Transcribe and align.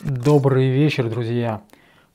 Добрый 0.00 0.68
вечер, 0.68 1.10
друзья. 1.10 1.60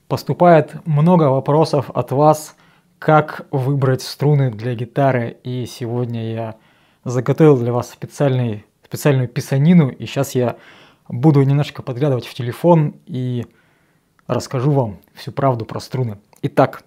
Поступает 0.07 0.73
много 0.87 1.23
вопросов 1.23 1.91
от 1.93 2.13
вас, 2.13 2.55
как 2.97 3.45
выбрать 3.51 4.01
струны 4.01 4.51
для 4.51 4.73
гитары. 4.73 5.35
И 5.43 5.65
сегодня 5.65 6.31
я 6.31 6.55
заготовил 7.03 7.57
для 7.57 7.73
вас 7.73 7.89
специальный, 7.89 8.65
специальную 8.85 9.27
писанину. 9.27 9.89
И 9.89 10.05
сейчас 10.05 10.33
я 10.33 10.55
буду 11.09 11.43
немножко 11.43 11.81
подглядывать 11.81 12.25
в 12.25 12.33
телефон 12.33 12.95
и 13.05 13.45
расскажу 14.27 14.71
вам 14.71 14.99
всю 15.13 15.33
правду 15.33 15.65
про 15.65 15.81
струны. 15.81 16.19
Итак, 16.41 16.83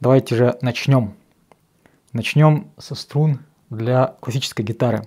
давайте 0.00 0.36
же 0.36 0.56
начнем. 0.62 1.12
Начнем 2.14 2.70
со 2.78 2.94
струн 2.94 3.40
для 3.68 4.14
классической 4.20 4.62
гитары. 4.62 5.06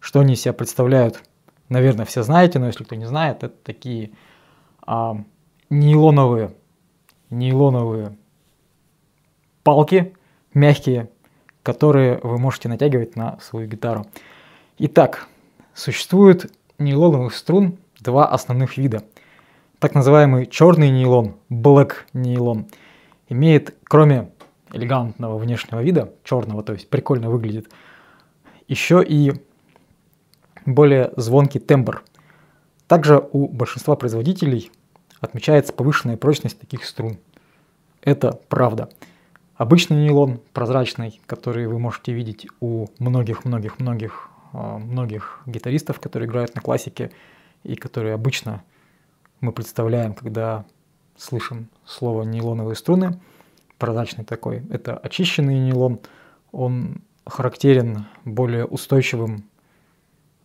Что 0.00 0.20
они 0.20 0.34
из 0.34 0.42
себя 0.42 0.52
представляют, 0.52 1.22
наверное, 1.70 2.04
все 2.04 2.22
знаете, 2.22 2.58
но 2.58 2.66
если 2.66 2.84
кто 2.84 2.94
не 2.94 3.06
знает, 3.06 3.42
это 3.42 3.54
такие 3.64 4.10
а, 4.92 5.16
нейлоновые, 5.70 6.52
нейлоновые 7.30 8.16
палки, 9.62 10.16
мягкие, 10.52 11.08
которые 11.62 12.18
вы 12.24 12.38
можете 12.38 12.68
натягивать 12.68 13.14
на 13.14 13.38
свою 13.38 13.68
гитару. 13.68 14.06
Итак, 14.78 15.28
существует 15.74 16.52
нейлоновых 16.78 17.36
струн 17.36 17.78
два 18.00 18.26
основных 18.26 18.78
вида. 18.78 19.04
Так 19.78 19.94
называемый 19.94 20.46
черный 20.46 20.90
нейлон, 20.90 21.36
black 21.48 21.92
нейлон, 22.12 22.66
имеет, 23.28 23.76
кроме 23.84 24.32
элегантного 24.72 25.38
внешнего 25.38 25.80
вида, 25.84 26.12
черного, 26.24 26.64
то 26.64 26.72
есть 26.72 26.90
прикольно 26.90 27.30
выглядит, 27.30 27.70
еще 28.66 29.04
и 29.06 29.34
более 30.66 31.12
звонкий 31.16 31.60
тембр. 31.60 32.02
Также 32.88 33.24
у 33.30 33.46
большинства 33.46 33.94
производителей 33.94 34.72
отмечается 35.20 35.72
повышенная 35.72 36.16
прочность 36.16 36.58
таких 36.58 36.84
струн. 36.84 37.18
Это 38.02 38.40
правда. 38.48 38.88
Обычный 39.56 39.96
нейлон 40.04 40.40
прозрачный, 40.54 41.20
который 41.26 41.66
вы 41.66 41.78
можете 41.78 42.12
видеть 42.12 42.46
у 42.60 42.86
многих-многих-многих 42.98 44.30
а, 44.52 44.78
многих 44.78 45.40
гитаристов, 45.46 46.00
которые 46.00 46.28
играют 46.28 46.54
на 46.54 46.60
классике 46.60 47.12
и 47.62 47.76
которые 47.76 48.14
обычно 48.14 48.64
мы 49.40 49.52
представляем, 49.52 50.12
когда 50.14 50.64
слышим 51.16 51.68
слово 51.84 52.24
нейлоновые 52.24 52.74
струны, 52.74 53.20
прозрачный 53.78 54.24
такой. 54.24 54.62
Это 54.70 54.96
очищенный 54.96 55.58
нейлон, 55.60 56.00
он 56.50 57.02
характерен 57.26 58.06
более 58.24 58.64
устойчивым, 58.64 59.44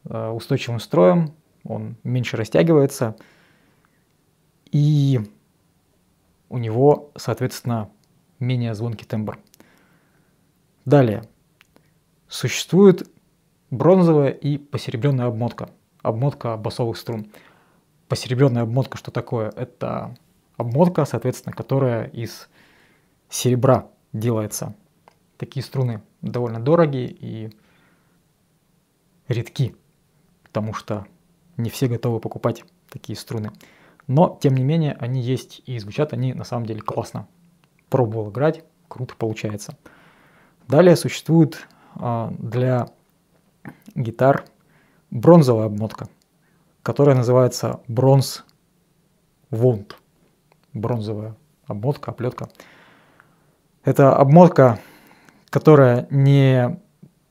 а, 0.07 0.31
устойчивым 0.31 0.79
строем, 0.79 1.33
он 1.63 1.95
меньше 2.03 2.37
растягивается, 2.37 3.15
и 4.75 5.21
у 6.49 6.57
него, 6.57 7.13
соответственно, 7.15 7.89
менее 8.39 8.75
звонкий 8.75 9.05
тембр. 9.05 9.39
Далее. 10.83 11.23
Существует 12.27 13.09
бронзовая 13.71 14.31
и 14.31 14.57
посеребренная 14.57 15.27
обмотка. 15.27 15.69
Обмотка 16.01 16.57
басовых 16.57 16.97
струн. 16.97 17.31
Посеребренная 18.09 18.63
обмотка 18.63 18.97
что 18.97 19.11
такое? 19.11 19.49
Это 19.51 20.13
обмотка, 20.57 21.05
соответственно, 21.05 21.55
которая 21.55 22.07
из 22.07 22.49
серебра 23.29 23.87
делается. 24.11 24.75
Такие 25.37 25.63
струны 25.63 26.03
довольно 26.21 26.59
дорогие 26.59 27.15
и 27.17 27.49
редки, 29.29 29.73
потому 30.43 30.73
что 30.73 31.07
не 31.55 31.69
все 31.69 31.87
готовы 31.87 32.19
покупать 32.19 32.65
такие 32.89 33.17
струны. 33.17 33.53
Но, 34.07 34.37
тем 34.41 34.55
не 34.55 34.63
менее, 34.63 34.95
они 34.99 35.21
есть 35.21 35.61
и 35.65 35.79
звучат 35.79 36.13
они 36.13 36.33
на 36.33 36.43
самом 36.43 36.65
деле 36.65 36.81
классно. 36.81 37.27
Пробовал 37.89 38.29
играть, 38.29 38.63
круто 38.87 39.15
получается. 39.17 39.77
Далее 40.67 40.95
существует 40.95 41.67
э, 41.99 42.29
для 42.38 42.88
гитар 43.95 44.45
бронзовая 45.11 45.67
обмотка, 45.67 46.07
которая 46.83 47.15
называется 47.15 47.81
бронз 47.88 48.44
вонт. 49.49 49.97
Бронзовая 50.73 51.35
обмотка, 51.65 52.11
оплетка. 52.11 52.49
Это 53.83 54.15
обмотка, 54.15 54.79
которая 55.49 56.07
не 56.09 56.79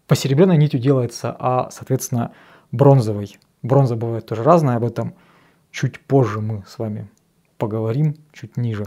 посеребренной 0.06 0.56
нитью 0.56 0.80
делается, 0.80 1.34
а, 1.38 1.70
соответственно, 1.70 2.32
бронзовой. 2.72 3.38
Бронза 3.62 3.96
бывает 3.96 4.26
тоже 4.26 4.42
разная, 4.42 4.76
об 4.76 4.84
этом 4.84 5.14
чуть 5.74 5.98
позже 5.98 6.40
мы 6.40 6.62
с 6.66 6.78
вами 6.78 7.08
поговорим, 7.58 8.14
чуть 8.32 8.56
ниже, 8.56 8.86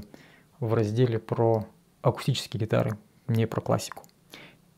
в 0.59 0.73
разделе 0.73 1.19
про 1.19 1.65
акустические 2.01 2.61
гитары, 2.61 2.97
не 3.27 3.45
про 3.45 3.59
классику. 3.59 4.03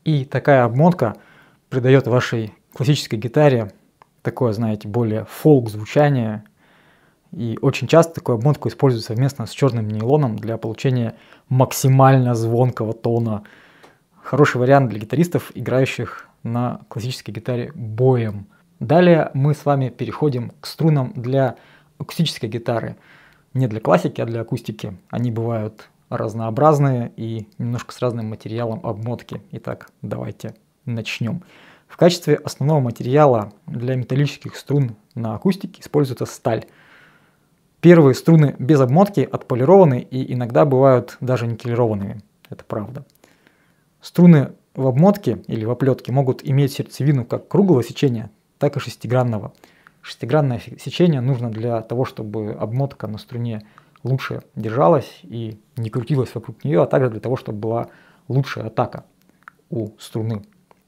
И 0.04 0.24
такая 0.24 0.64
обмотка 0.64 1.16
придает 1.68 2.08
вашей 2.08 2.52
классической 2.74 3.16
гитаре 3.16 3.72
такое, 4.22 4.52
знаете, 4.52 4.88
более 4.88 5.24
фолк 5.26 5.70
звучание. 5.70 6.42
И 7.30 7.56
очень 7.62 7.86
часто 7.86 8.14
такую 8.14 8.36
обмотку 8.38 8.68
используют 8.68 9.04
совместно 9.04 9.46
с 9.46 9.50
черным 9.50 9.86
нейлоном 9.86 10.36
для 10.36 10.58
получения 10.58 11.14
максимально 11.48 12.34
звонкого 12.34 12.92
тона. 12.92 13.44
Хороший 14.20 14.56
вариант 14.56 14.90
для 14.90 14.98
гитаристов, 14.98 15.52
играющих 15.54 16.28
на 16.42 16.80
классической 16.88 17.30
гитаре 17.30 17.70
боем– 17.74 18.48
Далее 18.80 19.30
мы 19.34 19.54
с 19.54 19.66
вами 19.66 19.90
переходим 19.90 20.52
к 20.58 20.66
струнам 20.66 21.12
для 21.14 21.56
акустической 22.00 22.48
гитары. 22.48 22.96
Не 23.54 23.68
для 23.68 23.80
классики, 23.80 24.20
а 24.20 24.26
для 24.26 24.40
акустики. 24.40 24.96
Они 25.10 25.30
бывают 25.30 25.88
разнообразные 26.08 27.12
и 27.16 27.46
немножко 27.58 27.94
с 27.94 28.00
разным 28.00 28.26
материалом 28.26 28.80
обмотки. 28.82 29.42
Итак, 29.52 29.90
давайте 30.02 30.54
начнем. 30.84 31.42
В 31.86 31.96
качестве 31.96 32.36
основного 32.36 32.80
материала 32.80 33.52
для 33.66 33.96
металлических 33.96 34.56
струн 34.56 34.96
на 35.14 35.34
акустике 35.34 35.80
используется 35.80 36.26
сталь. 36.26 36.66
Первые 37.80 38.14
струны 38.14 38.54
без 38.58 38.80
обмотки 38.80 39.28
отполированы 39.30 40.00
и 40.00 40.32
иногда 40.32 40.64
бывают 40.64 41.16
даже 41.20 41.46
никелированными. 41.46 42.22
Это 42.48 42.64
правда. 42.64 43.04
Струны 44.00 44.52
в 44.74 44.86
обмотке 44.86 45.42
или 45.46 45.64
в 45.64 45.70
оплетке 45.70 46.12
могут 46.12 46.46
иметь 46.46 46.72
сердцевину 46.72 47.24
как 47.24 47.48
круглого 47.48 47.82
сечения, 47.82 48.30
так 48.58 48.76
и 48.76 48.80
шестигранного. 48.80 49.52
Шестигранное 50.02 50.60
сечение 50.78 51.20
нужно 51.20 51.50
для 51.50 51.82
того, 51.82 52.04
чтобы 52.04 52.52
обмотка 52.52 53.06
на 53.06 53.18
струне 53.18 53.66
лучше 54.02 54.42
держалась 54.54 55.20
и 55.22 55.60
не 55.76 55.90
крутилась 55.90 56.34
вокруг 56.34 56.64
нее, 56.64 56.82
а 56.82 56.86
также 56.86 57.10
для 57.10 57.20
того, 57.20 57.36
чтобы 57.36 57.58
была 57.58 57.88
лучшая 58.28 58.66
атака 58.66 59.04
у 59.68 59.90
струны. 59.98 60.42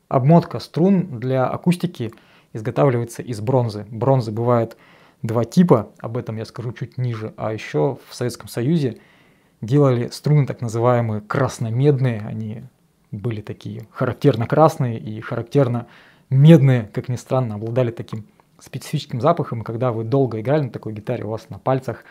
Обмотка 0.09 0.59
струн 0.59 1.21
для 1.21 1.47
акустики 1.47 2.13
изготавливается 2.53 3.23
из 3.23 3.41
бронзы. 3.41 3.87
Бронзы 3.91 4.31
бывает 4.31 4.77
два 5.23 5.45
типа, 5.45 5.91
об 5.99 6.17
этом 6.17 6.37
я 6.37 6.45
скажу 6.45 6.73
чуть 6.73 6.99
ниже, 6.99 7.33
а 7.37 7.53
еще 7.53 7.99
в 8.09 8.15
Советском 8.15 8.49
Союзе 8.49 8.99
делали 9.61 10.09
струны 10.09 10.47
так 10.47 10.61
называемые 10.61 11.21
красномедные, 11.23 12.21
они 12.27 12.65
были 13.11 13.41
такие 13.41 13.87
характерно 13.91 14.47
красные 14.47 14.99
и 14.99 15.21
характерно 15.21 15.87
медные, 16.31 16.91
как 16.93 17.09
ни 17.09 17.17
странно, 17.17 17.55
обладали 17.55 17.91
таким 17.91 18.27
специфическим 18.63 19.21
запахом, 19.21 19.63
и 19.63 19.65
когда 19.65 19.93
вы 19.93 20.05
долго 20.05 20.41
играли 20.41 20.63
на 20.63 20.71
такой 20.71 20.93
гитаре, 20.93 21.25
у 21.25 21.31
вас 21.31 21.51
на 21.51 21.59
пальцах 21.59 22.05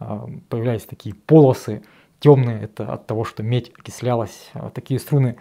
э, 0.00 0.26
появлялись 0.48 0.84
такие 0.84 1.14
полосы 1.14 1.82
темные, 2.18 2.62
это 2.62 2.92
от 2.92 3.06
того, 3.06 3.24
что 3.24 3.42
медь 3.42 3.72
окислялась. 3.78 4.50
А 4.54 4.70
такие 4.70 4.98
струны 4.98 5.36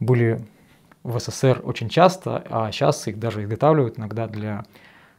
были 0.00 0.44
в 1.02 1.18
СССР 1.18 1.60
очень 1.64 1.88
часто, 1.88 2.44
а 2.48 2.72
сейчас 2.72 3.06
их 3.06 3.18
даже 3.18 3.44
изготавливают 3.44 3.98
иногда 3.98 4.26
для 4.26 4.64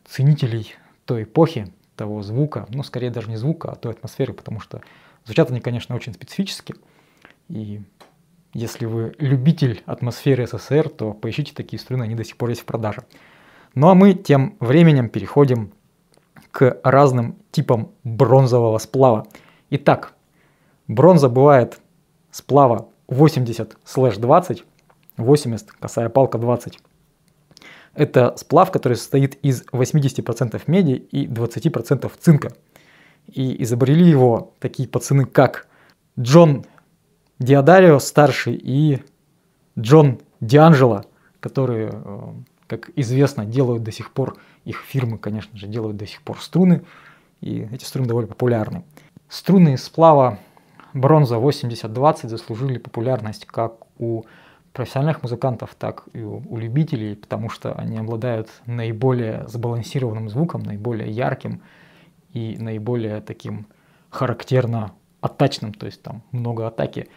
ценителей 0.05 0.75
той 1.06 1.23
эпохи, 1.23 1.71
того 1.95 2.21
звука, 2.21 2.66
ну, 2.69 2.81
скорее 2.83 3.11
даже 3.11 3.29
не 3.29 3.35
звука, 3.35 3.71
а 3.71 3.75
той 3.75 3.91
атмосферы, 3.91 4.33
потому 4.33 4.62
что 4.62 4.81
звучат 5.25 5.51
они, 5.51 5.59
конечно, 5.59 5.95
очень 5.95 6.13
специфически, 6.13 6.75
и 7.50 7.81
если 8.53 8.86
вы 8.86 9.15
любитель 9.19 9.83
атмосферы 9.86 10.47
СССР, 10.47 10.89
то 10.89 11.13
поищите 11.13 11.53
такие 11.53 11.80
струны, 11.80 12.03
они 12.03 12.15
до 12.15 12.24
сих 12.24 12.38
пор 12.38 12.50
есть 12.50 12.62
в 12.62 12.65
продаже. 12.65 13.03
Ну 13.75 13.89
а 13.89 13.95
мы 13.95 14.13
тем 14.13 14.56
временем 14.60 15.10
переходим 15.10 15.71
к 16.51 16.80
разным 16.83 17.38
типам 17.51 17.92
бронзового 18.04 18.77
сплава. 18.77 19.27
Итак, 19.69 20.13
бронза 20.88 21.30
бывает 21.30 21.80
сплава 22.31 22.89
80-20, 23.07 24.63
80, 25.18 25.71
косая 25.71 26.10
палка 26.10 26.38
20. 26.38 26.80
Это 27.94 28.33
сплав, 28.38 28.71
который 28.71 28.95
состоит 28.95 29.36
из 29.44 29.63
80% 29.72 30.62
меди 30.68 30.92
и 30.94 31.27
20% 31.27 32.12
цинка. 32.19 32.54
И 33.27 33.62
изобрели 33.63 34.10
его 34.10 34.54
такие 34.60 34.88
пацаны, 34.88 35.25
как 35.25 35.68
Джон 36.19 36.65
Диадарио 37.39 38.00
старший 38.00 38.56
и 38.56 39.04
Джон 39.77 40.19
Дианджело, 40.42 41.06
которые, 41.39 41.89
э, 41.94 42.33
как 42.69 42.92
известно, 42.95 43.45
делают 43.45 43.83
до 43.83 43.92
сих 43.92 44.12
пор, 44.12 44.38
их 44.63 44.77
фирмы, 44.88 45.18
конечно 45.18 45.57
же, 45.57 45.68
делают 45.68 45.98
до 45.98 46.06
сих 46.06 46.21
пор 46.21 46.39
струны, 46.39 46.83
и 47.42 47.68
эти 47.71 47.83
струны 47.83 48.07
довольно 48.07 48.27
популярны. 48.27 48.83
Струны 49.27 49.74
из 49.74 49.83
сплава 49.83 50.38
бронза 50.94 51.38
80-20 51.38 52.27
заслужили 52.27 52.77
популярность 52.77 53.45
как 53.45 53.74
у 53.98 54.24
профессиональных 54.71 55.24
музыкантов, 55.24 55.74
так 55.74 56.04
и 56.13 56.21
у, 56.21 56.57
любителей, 56.57 57.16
потому 57.16 57.50
что 57.50 57.74
они 57.74 57.98
обладают 57.98 58.50
наиболее 58.68 59.48
сбалансированным 59.48 60.30
звуком, 60.30 60.62
наиболее 60.62 61.10
ярким 61.10 61.62
и 62.33 62.56
наиболее 62.60 63.22
таким 63.22 63.65
характерно 64.12 64.94
оттачным, 65.22 65.74
то 65.74 65.88
есть 65.88 66.04
там 66.04 66.22
много 66.31 66.68
атаки. 66.68 67.07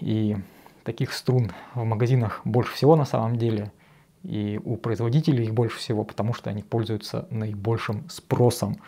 И 0.00 0.36
таких 0.82 1.12
струн 1.12 1.52
в 1.74 1.84
магазинах 1.84 2.40
больше 2.44 2.72
всего 2.72 2.96
на 2.96 3.04
самом 3.04 3.36
деле, 3.36 3.70
и 4.22 4.60
у 4.64 4.76
производителей 4.76 5.44
их 5.44 5.54
больше 5.54 5.78
всего, 5.78 6.04
потому 6.04 6.34
что 6.34 6.50
они 6.50 6.62
пользуются 6.62 7.26
наибольшим 7.30 8.08
спросом. 8.08 8.78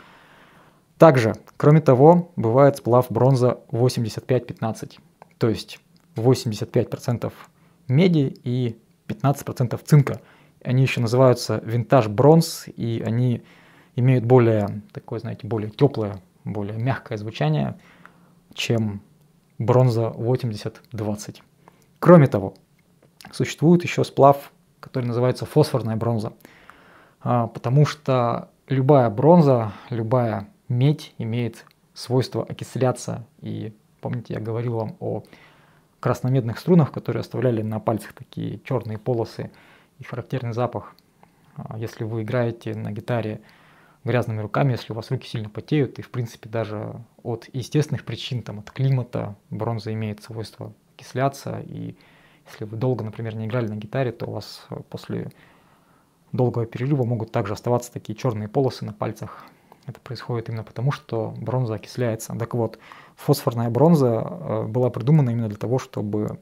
Также, 0.98 1.34
кроме 1.56 1.80
того, 1.80 2.32
бывает 2.36 2.76
сплав 2.76 3.06
бронза 3.10 3.60
85-15, 3.70 4.98
то 5.38 5.48
есть 5.48 5.78
85% 6.16 7.32
меди 7.88 8.36
и 8.44 8.78
15% 9.08 9.80
цинка. 9.84 10.20
Они 10.62 10.82
еще 10.82 11.00
называются 11.00 11.62
винтаж 11.64 12.08
бронз, 12.08 12.66
и 12.68 13.02
они 13.04 13.42
имеют 13.96 14.24
более 14.24 14.82
такое, 14.92 15.20
знаете, 15.20 15.46
более 15.46 15.70
теплое, 15.70 16.20
более 16.44 16.76
мягкое 16.76 17.16
звучание, 17.16 17.78
чем 18.54 19.02
бронза 19.58 20.12
80-20. 20.16 21.40
Кроме 21.98 22.26
того, 22.26 22.54
существует 23.32 23.82
еще 23.84 24.04
сплав, 24.04 24.52
который 24.80 25.06
называется 25.06 25.46
фосфорная 25.46 25.96
бронза, 25.96 26.32
а, 27.20 27.46
потому 27.46 27.86
что 27.86 28.50
любая 28.68 29.10
бронза, 29.10 29.72
любая 29.90 30.48
медь 30.68 31.14
имеет 31.18 31.64
свойство 31.94 32.44
окисляться. 32.44 33.26
И 33.40 33.74
помните, 34.00 34.34
я 34.34 34.40
говорил 34.40 34.76
вам 34.76 34.96
о 35.00 35.22
красномедных 36.00 36.58
струнах, 36.58 36.92
которые 36.92 37.20
оставляли 37.20 37.62
на 37.62 37.78
пальцах 37.78 38.14
такие 38.14 38.60
черные 38.60 38.98
полосы 38.98 39.50
и 39.98 40.04
характерный 40.04 40.54
запах. 40.54 40.94
А, 41.56 41.78
если 41.78 42.04
вы 42.04 42.22
играете 42.22 42.74
на 42.74 42.90
гитаре 42.90 43.40
грязными 44.04 44.40
руками, 44.40 44.72
если 44.72 44.92
у 44.92 44.96
вас 44.96 45.10
руки 45.10 45.28
сильно 45.28 45.50
потеют, 45.50 45.98
и 45.98 46.02
в 46.02 46.10
принципе 46.10 46.48
даже 46.48 46.94
от 47.22 47.48
естественных 47.52 48.04
причин, 48.04 48.42
там, 48.42 48.60
от 48.60 48.70
климата, 48.70 49.36
бронза 49.50 49.92
имеет 49.92 50.22
свойство 50.22 50.72
окисляться, 50.96 51.60
и 51.66 51.96
если 52.50 52.64
вы 52.64 52.76
долго, 52.76 53.04
например, 53.04 53.34
не 53.36 53.46
играли 53.46 53.68
на 53.68 53.76
гитаре, 53.76 54.12
то 54.12 54.26
у 54.26 54.32
вас 54.32 54.66
после 54.88 55.30
долгого 56.32 56.66
перерыва 56.66 57.04
могут 57.04 57.32
также 57.32 57.54
оставаться 57.54 57.92
такие 57.92 58.16
черные 58.16 58.48
полосы 58.48 58.84
на 58.84 58.92
пальцах. 58.92 59.44
Это 59.86 60.00
происходит 60.00 60.48
именно 60.48 60.62
потому, 60.62 60.92
что 60.92 61.34
бронза 61.36 61.74
окисляется. 61.74 62.34
Так 62.38 62.54
вот, 62.54 62.78
фосфорная 63.16 63.70
бронза 63.70 64.26
э, 64.28 64.62
была 64.66 64.90
придумана 64.90 65.30
именно 65.30 65.48
для 65.48 65.58
того, 65.58 65.78
чтобы 65.78 66.38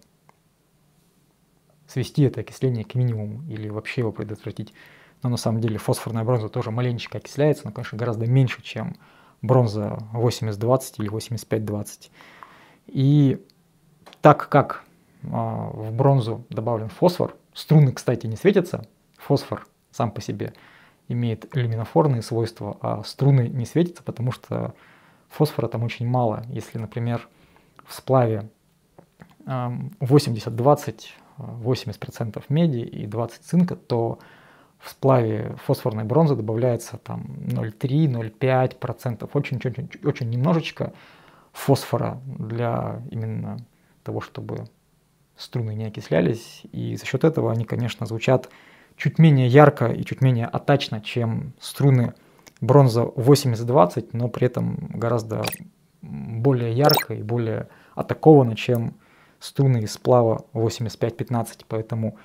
свести 1.87 2.23
это 2.23 2.41
окисление 2.41 2.85
к 2.85 2.95
минимуму 2.95 3.43
или 3.49 3.69
вообще 3.69 4.03
его 4.03 4.13
предотвратить 4.13 4.75
но 5.23 5.31
на 5.31 5.37
самом 5.37 5.61
деле 5.61 5.79
фосфорная 5.79 6.25
бронза 6.25 6.49
тоже 6.49 6.71
маленечко 6.71 7.19
окисляется, 7.19 7.67
но, 7.67 7.73
конечно, 7.73 7.99
гораздо 7.99 8.27
меньше, 8.27 8.63
чем 8.63 8.97
бронза 9.43 9.99
80-20 10.13 10.95
или 10.99 11.11
85-20. 11.11 12.11
И 12.87 13.45
так 14.21 14.49
как 14.49 14.85
в 15.29 15.93
бронзу 15.93 16.45
добавлен 16.51 16.89
фосфор, 16.89 17.37
струны, 17.53 17.93
кстати, 17.93 18.27
не 18.27 18.37
светятся, 18.37 18.87
фосфор 19.17 19.67
сам 19.91 20.11
по 20.11 20.21
себе 20.21 20.55
имеет 21.09 21.55
люминофорные 21.55 22.23
свойства, 22.23 22.77
а 22.81 23.03
струны 23.03 23.49
не 23.49 23.67
светятся, 23.67 24.03
потому 24.03 24.33
что 24.33 24.75
фосфора 25.29 25.69
там 25.69 25.83
очень 25.83 26.07
мало. 26.07 26.43
Если, 26.49 26.79
например, 26.79 27.29
в 27.85 27.95
сплаве 27.95 28.49
80-20, 29.47 31.01
80% 31.39 32.45
меди 32.49 32.79
и 32.79 33.07
20 33.07 33.43
цинка, 33.43 33.77
то 33.77 34.19
в 34.79 34.91
сплаве 34.91 35.57
фосфорной 35.65 36.05
бронзы 36.05 36.37
добавляется 36.37 36.99
там 36.99 37.23
0,3-0,5%, 37.47 39.29
очень, 39.33 39.57
очень, 39.57 39.91
очень 40.05 40.31
немножечко 40.31 40.93
фосфора 41.53 42.21
для 42.27 43.03
именно 43.11 43.59
того, 44.05 44.21
чтобы 44.21 44.67
струны 45.39 45.75
не 45.75 45.87
окислялись. 45.87 46.63
И 46.73 46.97
за 46.97 47.07
счет 47.07 47.25
этого 47.25 47.53
они, 47.53 47.65
конечно, 47.65 48.07
звучат 48.07 48.51
чуть 48.97 49.19
менее 49.19 49.47
ярко 49.47 49.87
и 49.87 50.05
чуть 50.05 50.21
менее 50.21 50.47
атачно, 50.47 51.01
чем 51.01 51.55
струны 51.61 52.15
бронза 52.61 53.03
80-20, 53.03 54.11
но 54.13 54.29
при 54.29 54.47
этом 54.47 54.91
гораздо 54.95 55.45
более 56.03 56.73
ярко 56.73 57.15
и 57.15 57.23
более 57.23 57.69
атакованно, 57.95 58.57
чем 58.57 58.95
струны 59.39 59.79
из 59.79 59.93
сплава 59.93 60.45
85-15. 60.53 61.65
Поэтому 61.69 62.17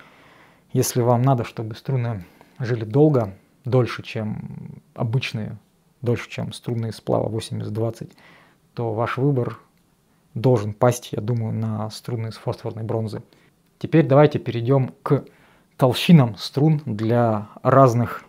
если 0.71 1.01
вам 1.01 1.21
надо, 1.21 1.43
чтобы 1.43 1.75
струны 1.75 2.25
жили 2.59 2.83
долго, 2.83 3.37
дольше, 3.65 4.03
чем 4.03 4.81
обычные, 4.95 5.57
дольше, 6.01 6.29
чем 6.29 6.51
струнные 6.53 6.91
сплава 6.91 7.29
80-20, 7.29 8.11
то 8.73 8.93
ваш 8.93 9.17
выбор 9.17 9.59
должен 10.33 10.73
пасть, 10.73 11.09
я 11.11 11.21
думаю, 11.21 11.53
на 11.53 11.89
струны 11.89 12.31
с 12.31 12.35
фосфорной 12.35 12.83
бронзы. 12.83 13.21
Теперь 13.79 14.07
давайте 14.07 14.39
перейдем 14.39 14.93
к 15.03 15.25
толщинам 15.77 16.35
струн 16.37 16.81
для 16.85 17.49
разных 17.61 18.23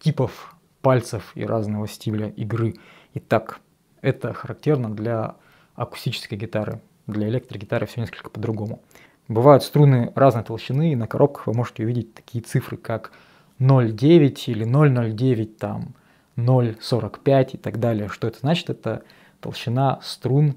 типов 0.00 0.54
пальцев 0.82 1.32
и 1.34 1.44
разного 1.44 1.88
стиля 1.88 2.28
игры. 2.28 2.74
Итак, 3.14 3.60
это 4.00 4.32
характерно 4.32 4.90
для 4.94 5.36
акустической 5.74 6.36
гитары. 6.36 6.80
Для 7.06 7.28
электрогитары 7.28 7.86
все 7.86 8.00
несколько 8.00 8.30
по-другому. 8.30 8.82
Бывают 9.28 9.62
струны 9.62 10.12
разной 10.14 10.44
толщины, 10.44 10.92
и 10.92 10.96
на 10.96 11.06
коробках 11.06 11.46
вы 11.46 11.54
можете 11.54 11.84
увидеть 11.84 12.14
такие 12.14 12.42
цифры, 12.42 12.76
как 12.76 13.12
0,9 13.58 14.44
или 14.46 14.66
0,09, 14.66 15.46
там 15.46 15.94
0,45 16.36 17.50
и 17.52 17.56
так 17.56 17.78
далее. 17.78 18.08
Что 18.08 18.28
это 18.28 18.38
значит? 18.40 18.70
Это 18.70 19.02
толщина 19.40 20.00
струн 20.02 20.56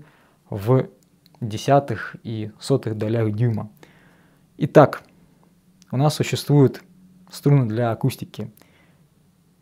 в 0.50 0.90
десятых 1.42 2.16
и 2.24 2.52
сотых 2.60 2.98
долях 2.98 3.34
дюйма. 3.34 3.72
Итак, 4.58 5.04
у 5.92 5.98
нас 5.98 6.16
существуют 6.16 6.84
струны 7.32 7.68
для 7.68 7.92
акустики 7.92 8.52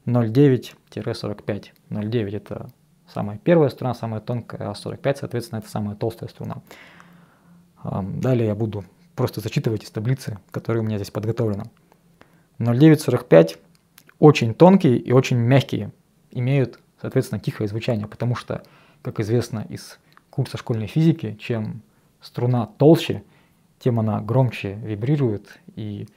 0,9-45. 0.06 1.66
0,9 1.90 2.36
это 2.36 2.70
самая 3.08 3.38
первая 3.38 3.70
струна, 3.70 3.94
самая 3.94 4.22
тонкая, 4.22 4.70
а 4.70 4.76
45, 4.76 5.18
соответственно, 5.20 5.60
это 5.60 5.70
самая 5.70 5.96
толстая 5.96 6.30
струна. 6.30 6.62
Далее 7.84 8.48
я 8.48 8.56
буду 8.56 8.86
просто 9.16 9.42
зачитывать 9.42 9.84
из 9.84 9.92
таблицы, 9.92 10.40
которая 10.52 10.84
у 10.84 10.86
меня 10.86 10.98
здесь 10.98 11.12
подготовлена. 11.12 11.66
0945 12.60 13.58
очень 14.20 14.54
тонкие 14.54 14.98
и 14.98 15.12
очень 15.12 15.38
мягкие, 15.38 15.92
имеют, 16.32 16.80
соответственно, 17.02 17.40
тихое 17.40 17.68
звучание, 17.68 18.08
потому 18.08 18.36
что, 18.36 18.64
как 19.02 19.20
известно 19.20 19.66
из 19.70 20.00
курса 20.34 20.58
школьной 20.58 20.88
физики, 20.88 21.38
чем 21.40 21.84
струна 22.20 22.66
толще, 22.66 23.24
тем 23.78 24.00
она 24.00 24.20
громче 24.20 24.74
вибрирует 24.84 25.60
и 25.76 26.08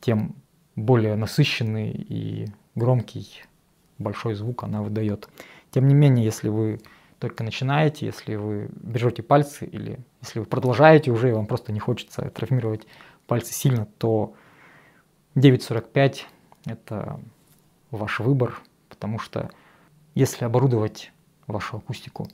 тем 0.00 0.34
более 0.74 1.14
насыщенный 1.14 1.92
и 1.92 2.48
громкий 2.74 3.44
большой 3.98 4.34
звук 4.34 4.64
она 4.64 4.82
выдает. 4.82 5.28
Тем 5.70 5.86
не 5.86 5.94
менее, 5.94 6.24
если 6.24 6.48
вы 6.48 6.80
только 7.20 7.44
начинаете, 7.44 8.06
если 8.06 8.34
вы 8.34 8.70
берете 8.74 9.22
пальцы 9.22 9.66
или 9.66 10.00
если 10.20 10.40
вы 10.40 10.46
продолжаете 10.46 11.12
уже, 11.12 11.28
и 11.28 11.32
вам 11.32 11.46
просто 11.46 11.70
не 11.70 11.78
хочется 11.78 12.22
травмировать 12.30 12.88
пальцы 13.28 13.54
сильно, 13.54 13.86
то 13.98 14.34
9.45 15.36 16.22
это 16.66 17.20
ваш 17.92 18.18
выбор, 18.18 18.60
потому 18.88 19.20
что 19.20 19.48
если 20.16 20.44
оборудовать 20.44 21.12
вашу 21.46 21.76
акустику 21.76 22.26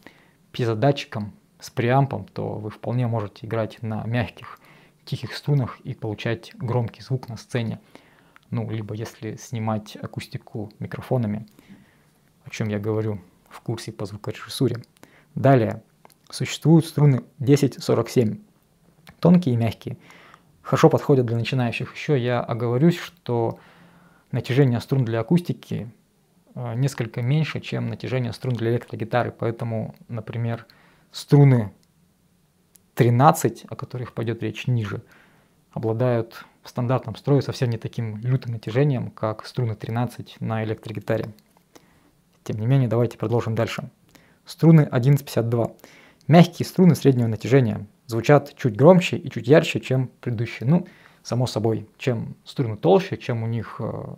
пьезодатчиком 0.52 1.32
с 1.58 1.70
преампом, 1.70 2.26
то 2.26 2.54
вы 2.54 2.70
вполне 2.70 3.06
можете 3.06 3.46
играть 3.46 3.82
на 3.82 4.04
мягких, 4.04 4.58
тихих 5.04 5.34
струнах 5.34 5.80
и 5.80 5.94
получать 5.94 6.52
громкий 6.54 7.02
звук 7.02 7.28
на 7.28 7.36
сцене. 7.36 7.80
Ну, 8.50 8.70
либо 8.70 8.94
если 8.94 9.36
снимать 9.36 9.96
акустику 9.96 10.72
микрофонами, 10.78 11.46
о 12.44 12.50
чем 12.50 12.68
я 12.68 12.78
говорю 12.78 13.20
в 13.48 13.60
курсе 13.60 13.92
по 13.92 14.06
звукорежиссуре. 14.06 14.82
Далее, 15.34 15.82
существуют 16.30 16.86
струны 16.86 17.22
1047, 17.38 18.38
тонкие 19.20 19.54
и 19.54 19.58
мягкие– 19.58 19.96
хорошо 20.70 20.88
подходят 20.88 21.26
для 21.26 21.36
начинающих. 21.36 21.94
Еще 21.94 22.16
я 22.16 22.40
оговорюсь, 22.40 22.96
что 22.96 23.58
натяжение 24.30 24.80
струн 24.80 25.04
для 25.04 25.18
акустики 25.18 25.90
несколько 26.54 27.22
меньше, 27.22 27.60
чем 27.60 27.88
натяжение 27.88 28.32
струн 28.32 28.54
для 28.54 28.70
электрогитары. 28.72 29.30
Поэтому, 29.30 29.94
например, 30.08 30.66
струны 31.12 31.72
13, 32.94 33.66
о 33.68 33.76
которых 33.76 34.12
пойдет 34.12 34.42
речь 34.42 34.66
ниже, 34.66 35.02
обладают 35.72 36.44
в 36.62 36.68
стандартном 36.68 37.16
строе 37.16 37.40
совсем 37.40 37.70
не 37.70 37.78
таким 37.78 38.18
лютым 38.18 38.52
натяжением, 38.52 39.10
как 39.10 39.46
струны 39.46 39.74
13 39.74 40.36
на 40.40 40.64
электрогитаре. 40.64 41.32
Тем 42.44 42.58
не 42.58 42.66
менее, 42.66 42.88
давайте 42.88 43.16
продолжим 43.18 43.54
дальше. 43.54 43.90
Струны 44.44 44.82
1152. 44.82 45.72
Мягкие 46.26 46.66
струны 46.66 46.94
среднего 46.94 47.28
натяжения 47.28 47.86
звучат 48.06 48.54
чуть 48.56 48.76
громче 48.76 49.16
и 49.16 49.30
чуть 49.30 49.46
ярче, 49.46 49.80
чем 49.80 50.10
предыдущие. 50.20 50.68
Ну, 50.68 50.86
само 51.22 51.46
собой, 51.46 51.88
чем 51.98 52.36
струны 52.44 52.76
толще, 52.76 53.16
чем 53.16 53.42
у 53.42 53.46
них 53.46 53.76
э, 53.78 54.14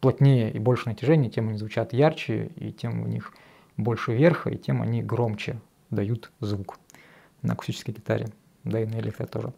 плотнее 0.00 0.50
и 0.52 0.58
больше 0.58 0.88
натяжения, 0.88 1.30
тем 1.30 1.48
они 1.48 1.58
звучат 1.58 1.92
ярче, 1.92 2.50
и 2.56 2.72
тем 2.72 3.02
у 3.02 3.06
них 3.06 3.32
больше 3.76 4.14
верха, 4.14 4.50
и 4.50 4.56
тем 4.56 4.82
они 4.82 5.02
громче 5.02 5.60
дают 5.90 6.30
звук 6.40 6.78
на 7.42 7.54
акустической 7.54 7.94
гитаре, 7.94 8.28
да 8.64 8.80
и 8.80 8.86
на 8.86 9.00
электро 9.00 9.26
тоже. 9.26 9.52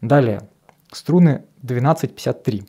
Далее, 0.00 0.48
струны 0.90 1.44
1253. 1.62 2.64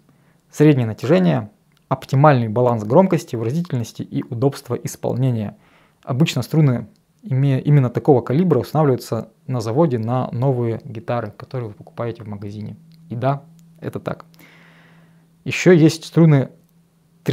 Среднее 0.51 0.85
натяжение, 0.85 1.49
оптимальный 1.87 2.49
баланс 2.49 2.83
громкости, 2.83 3.35
выразительности 3.35 4.01
и 4.01 4.23
удобства 4.23 4.75
исполнения. 4.75 5.57
Обычно 6.03 6.41
струны 6.41 6.87
именно 7.23 7.89
такого 7.89 8.21
калибра 8.21 8.59
устанавливаются 8.59 9.29
на 9.47 9.61
заводе 9.61 9.97
на 9.97 10.29
новые 10.31 10.81
гитары, 10.83 11.31
которые 11.31 11.69
вы 11.69 11.75
покупаете 11.75 12.23
в 12.23 12.27
магазине. 12.27 12.75
И 13.09 13.15
да, 13.15 13.43
это 13.79 13.99
так. 13.99 14.25
Еще 15.45 15.77
есть 15.77 16.05
струны 16.05 16.49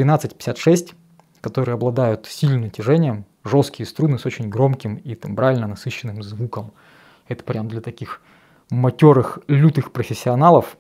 1356, 0.05 0.95
которые 1.41 1.75
обладают 1.75 2.27
сильным 2.27 2.63
натяжением, 2.63 3.25
жесткие 3.45 3.87
струны 3.87 4.19
с 4.19 4.27
очень 4.27 4.49
громким 4.49 4.97
и 4.97 5.15
тембрально 5.15 5.67
насыщенным 5.67 6.23
звуком. 6.23 6.73
Это 7.29 7.45
прям 7.45 7.69
для 7.69 7.81
таких 7.81 8.21
матерых, 8.71 9.39
лютых 9.49 9.93
профессионалов, 9.93 10.77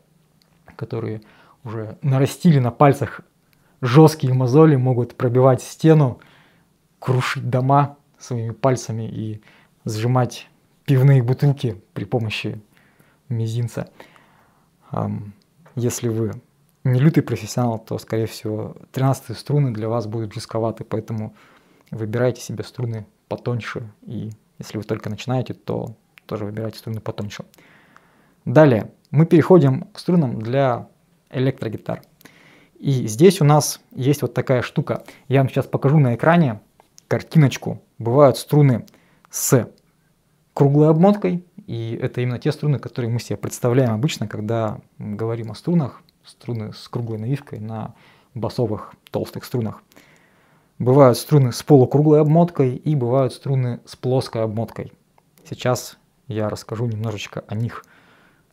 которые 0.76 1.22
уже 1.64 1.98
нарастили 2.02 2.58
на 2.58 2.70
пальцах 2.70 3.20
жесткие 3.80 4.34
мозоли, 4.34 4.76
могут 4.76 5.16
пробивать 5.16 5.62
стену, 5.62 6.20
крушить 6.98 7.48
дома 7.48 7.96
своими 8.18 8.50
пальцами 8.50 9.08
и 9.08 9.42
сжимать 9.84 10.48
пивные 10.84 11.22
бутылки 11.22 11.80
при 11.94 12.04
помощи 12.04 12.60
мизинца. 13.28 13.90
Если 15.76 16.08
вы 16.08 16.40
не 16.92 17.00
лютый 17.00 17.22
профессионал, 17.22 17.78
то, 17.78 17.98
скорее 17.98 18.26
всего, 18.26 18.76
13 18.92 19.36
струны 19.36 19.72
для 19.72 19.88
вас 19.88 20.06
будут 20.06 20.32
жестковаты, 20.34 20.84
поэтому 20.84 21.34
выбирайте 21.90 22.40
себе 22.40 22.64
струны 22.64 23.06
потоньше, 23.28 23.90
и 24.02 24.30
если 24.58 24.78
вы 24.78 24.84
только 24.84 25.10
начинаете, 25.10 25.54
то 25.54 25.94
тоже 26.26 26.44
выбирайте 26.44 26.78
струны 26.78 27.00
потоньше. 27.00 27.44
Далее 28.44 28.90
мы 29.10 29.26
переходим 29.26 29.82
к 29.92 29.98
струнам 29.98 30.40
для 30.40 30.88
электрогитар. 31.30 32.02
И 32.78 33.06
здесь 33.06 33.40
у 33.40 33.44
нас 33.44 33.80
есть 33.92 34.22
вот 34.22 34.34
такая 34.34 34.62
штука. 34.62 35.04
Я 35.28 35.40
вам 35.40 35.48
сейчас 35.48 35.66
покажу 35.66 35.98
на 35.98 36.14
экране 36.14 36.60
картиночку. 37.08 37.82
Бывают 37.98 38.38
струны 38.38 38.86
с 39.30 39.68
круглой 40.54 40.90
обмоткой, 40.90 41.44
и 41.66 41.98
это 42.00 42.20
именно 42.20 42.38
те 42.38 42.52
струны, 42.52 42.78
которые 42.78 43.10
мы 43.10 43.20
себе 43.20 43.36
представляем 43.36 43.92
обычно, 43.92 44.28
когда 44.28 44.80
говорим 44.98 45.50
о 45.50 45.54
струнах, 45.54 46.02
струны 46.28 46.72
с 46.72 46.88
круглой 46.88 47.18
навивкой 47.18 47.60
на 47.60 47.94
басовых 48.34 48.94
толстых 49.10 49.44
струнах. 49.44 49.82
Бывают 50.78 51.18
струны 51.18 51.52
с 51.52 51.62
полукруглой 51.62 52.20
обмоткой 52.20 52.76
и 52.76 52.94
бывают 52.94 53.32
струны 53.32 53.80
с 53.84 53.96
плоской 53.96 54.44
обмоткой. 54.44 54.92
Сейчас 55.48 55.98
я 56.28 56.48
расскажу 56.48 56.86
немножечко 56.86 57.42
о 57.48 57.54
них, 57.54 57.84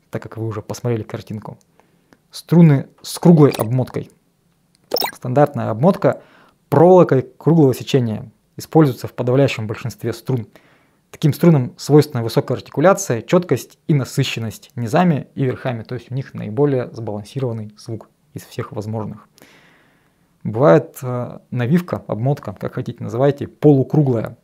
так 0.10 0.24
как 0.24 0.38
вы 0.38 0.48
уже 0.48 0.62
посмотрели 0.62 1.04
картинку. 1.04 1.60
Струны 2.32 2.88
с 3.02 3.20
круглой 3.20 3.52
обмоткой. 3.52 4.10
Стандартная 5.14 5.70
обмотка 5.70 6.22
проволокой 6.70 7.22
круглого 7.38 7.74
сечения 7.74 8.32
используется 8.58 9.08
в 9.08 9.14
подавляющем 9.14 9.68
большинстве 9.68 10.14
струн. 10.14 10.48
Таким 11.16 11.32
струнам 11.32 11.74
свойственна 11.78 12.24
высокая 12.24 12.58
артикуляция, 12.58 13.22
четкость 13.22 13.80
и 13.88 13.94
насыщенность 13.94 14.72
низами 14.76 15.30
и 15.34 15.46
верхами, 15.46 15.84
то 15.84 15.96
есть 15.96 16.12
у 16.12 16.14
них 16.14 16.34
наиболее 16.34 16.90
сбалансированный 16.92 17.74
звук 17.78 18.10
из 18.34 18.44
всех 18.44 18.74
возможных. 18.74 19.30
Бывает 20.44 20.98
э, 21.02 21.40
навивка, 21.52 22.04
обмотка, 22.08 22.52
как 22.52 22.74
хотите 22.74 23.02
называйте, 23.02 23.48
полукруглая. 23.48 24.36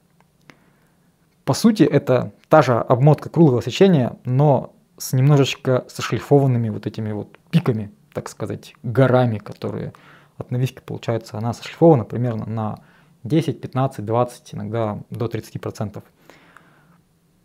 По 1.44 1.54
сути, 1.54 1.84
это 1.84 2.32
та 2.48 2.62
же 2.62 2.80
обмотка 2.80 3.28
круглого 3.28 3.62
сечения, 3.62 4.16
но 4.24 4.74
с 4.98 5.12
немножечко 5.12 5.84
сошлифованными 5.90 6.70
вот 6.70 6.88
этими 6.88 7.12
вот 7.12 7.38
пиками, 7.50 7.92
так 8.14 8.30
сказать, 8.30 8.76
горами, 8.82 9.40
которые 9.40 9.92
от 10.38 10.52
навивки 10.52 10.80
получается. 10.86 11.38
Она 11.38 11.52
сошлифована 11.52 12.06
примерно 12.06 12.46
на 12.46 12.80
10, 13.26 13.60
15, 13.60 14.06
20, 14.06 14.54
иногда 14.54 15.00
до 15.10 15.26
30%. 15.26 16.02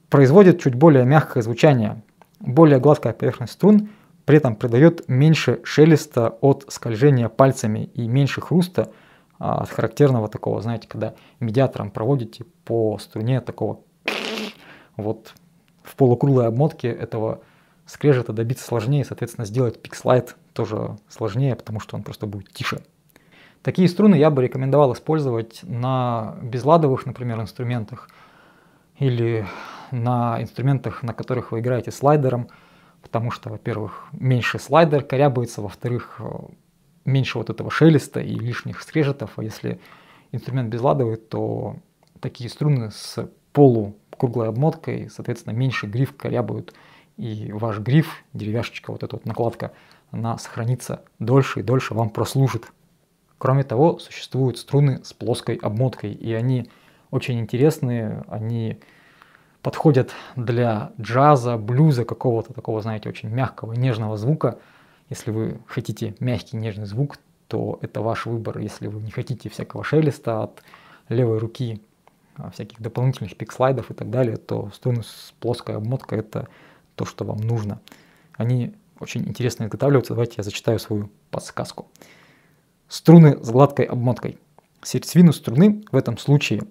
Производит 0.09 0.61
чуть 0.61 0.75
более 0.75 1.05
мягкое 1.05 1.43
звучание, 1.43 2.03
более 2.41 2.79
гладкая 2.79 3.13
поверхность 3.13 3.55
струн– 3.55 3.89
при 4.27 4.39
этом 4.39 4.57
придает 4.57 5.09
меньше 5.09 5.61
шелеста 5.63 6.37
от 6.41 6.67
скольжения 6.69 7.29
пальцами 7.29 7.91
и 7.95 8.07
меньше 8.09 8.41
хруста 8.41 8.91
а, 9.39 9.63
от 9.63 9.71
характерного 9.71 10.29
такого, 10.29 10.61
знаете, 10.61 10.89
когда 10.89 11.15
медиатором 11.39 11.91
проводите 11.91 12.45
по 12.65 12.99
струне 12.99 13.41
такого 13.41 13.81
вот 14.97 15.33
в 15.85 15.95
полукруглой 15.95 16.49
обмотке 16.49 16.89
этого 16.89 17.41
скрежета 17.87 18.33
добиться 18.33 18.65
сложнее, 18.65 19.05
соответственно, 19.05 19.47
сделать 19.47 19.81
пикслайд 19.81 20.35
тоже 20.53 20.97
сложнее, 21.09 21.55
потому 21.55 21.79
что 21.79 21.95
он 21.95 22.03
просто 22.03 22.27
будет 22.27 22.53
тише. 22.53 22.83
Такие 23.63 23.89
струны 23.89 24.17
я 24.17 24.31
бы 24.31 24.43
рекомендовал 24.43 24.93
использовать 24.93 25.61
на 25.63 26.37
безладовых, 26.43 27.07
например, 27.07 27.41
инструментах 27.41 28.11
или 28.99 29.47
на 29.91 30.41
инструментах, 30.41 31.03
на 31.03 31.13
которых 31.13 31.53
вы 31.53 31.61
играете 31.61 31.91
слайдером– 31.91 32.49
потому 33.07 33.31
что, 33.31 33.51
во-первых, 33.51 34.09
меньше 34.11 34.59
слайдер 34.59 35.05
корябается, 35.05 35.63
во-вторых, 35.63 36.17
э, 36.19 36.25
меньше 37.05 37.39
вот 37.39 37.51
этого 37.51 37.71
шелеста 37.71 38.19
и 38.21 38.35
лишних 38.35 38.83
скрежетов, 38.83 39.39
а 39.39 39.45
если 39.45 39.81
инструмент 40.33 40.71
безладовый, 40.71 41.17
то 41.17 41.77
такие 42.19 42.51
струны 42.51 42.91
с 42.91 43.31
полукруглой 43.53 44.49
обмоткой, 44.49 45.09
соответственно, 45.09 45.55
меньше 45.55 45.87
гриф 45.87 46.17
корябают, 46.17 46.75
и 47.17 47.53
ваш 47.53 47.79
гриф, 47.79 48.25
деревяшечка, 48.33 48.91
вот 48.91 49.05
эта 49.05 49.15
вот 49.15 49.25
накладка, 49.25 49.71
она 50.11 50.37
сохранится 50.37 51.05
дольше 51.21 51.61
и 51.61 51.63
дольше 51.63 51.95
вам 51.95 52.11
прослужит. 52.11 52.73
Кроме 53.39 53.63
того, 53.63 54.01
существуют 54.01 54.59
струны 54.59 55.01
с 55.05 55.13
плоской 55.13 55.55
обмоткой, 55.55 56.13
и 56.13 56.33
они 56.33 56.69
очень 57.13 57.39
интересные, 57.39 58.25
они 58.27 58.81
подходят 59.67 60.13
для 60.37 60.93
джаза, 61.01 61.57
блюза, 61.57 62.05
какого-то 62.05 62.53
такого, 62.53 62.81
знаете, 62.83 63.09
очень 63.09 63.31
мягкого, 63.31 63.73
нежного 63.73 64.17
звука. 64.17 64.61
Если 65.11 65.33
вы 65.33 65.59
хотите 65.67 66.15
мягкий, 66.21 66.57
нежный 66.57 66.87
звук, 66.87 67.17
то 67.49 67.81
это 67.83 68.01
ваш 68.01 68.27
выбор. 68.27 68.59
Если 68.59 68.87
вы 68.87 69.03
не 69.03 69.11
хотите 69.11 69.49
всякого 69.49 69.83
шелеста 69.83 70.45
от 70.45 70.63
левой 71.09 71.39
руки, 71.39 71.83
а, 72.37 72.51
всяких 72.51 72.81
дополнительных 72.81 73.37
пикслайдов 73.37 73.91
и 73.91 73.95
так 73.95 74.09
далее, 74.09 74.37
то 74.37 74.71
струны 74.73 75.03
с 75.03 75.35
плоской 75.41 75.75
обмоткой 75.75 76.21
это 76.21 76.47
то, 76.95 77.05
что 77.05 77.25
вам 77.25 77.39
нужно. 77.39 77.81
Они 78.35 78.73
очень 79.01 79.27
интересно 79.29 79.65
изготавливаются. 79.65 80.15
Давайте 80.15 80.35
я 80.37 80.45
зачитаю 80.45 80.79
свою 80.79 81.11
подсказку. 81.33 81.89
Струны 82.87 83.43
с 83.43 83.51
гладкой 83.51 83.87
обмоткой. 83.87 84.39
Сердцевину 84.85 85.33
струны 85.33 85.83
в 85.91 85.97
этом 85.97 86.19
случае 86.19 86.63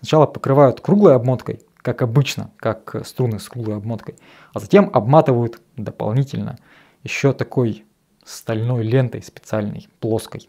сначала 0.00 0.26
покрывают 0.26 0.80
круглой 0.80 1.14
обмоткой, 1.14 1.60
как 1.82 2.02
обычно, 2.02 2.50
как 2.56 3.04
струны 3.06 3.38
с 3.38 3.48
круглой 3.48 3.76
обмоткой, 3.76 4.16
а 4.52 4.60
затем 4.60 4.90
обматывают 4.92 5.60
дополнительно 5.76 6.58
еще 7.02 7.32
такой 7.32 7.84
стальной 8.24 8.82
лентой 8.84 9.22
специальной, 9.22 9.88
плоской. 10.00 10.46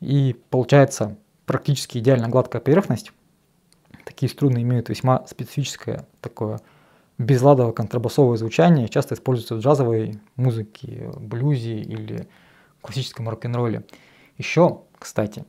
И 0.00 0.36
получается 0.50 1.16
практически 1.46 1.98
идеально 1.98 2.28
гладкая 2.28 2.62
поверхность. 2.62 3.12
Такие 4.04 4.30
струны 4.30 4.62
имеют 4.62 4.88
весьма 4.88 5.26
специфическое 5.26 6.06
такое 6.20 6.60
безладовое 7.18 7.72
контрабасовое 7.72 8.38
звучание, 8.38 8.88
часто 8.88 9.14
используются 9.14 9.56
в 9.56 9.60
джазовой 9.60 10.20
музыке, 10.36 11.10
блюзе 11.18 11.80
или 11.80 12.28
классическом 12.80 13.28
рок-н-ролле. 13.28 13.84
Еще, 14.38 14.80
кстати, 14.98 15.44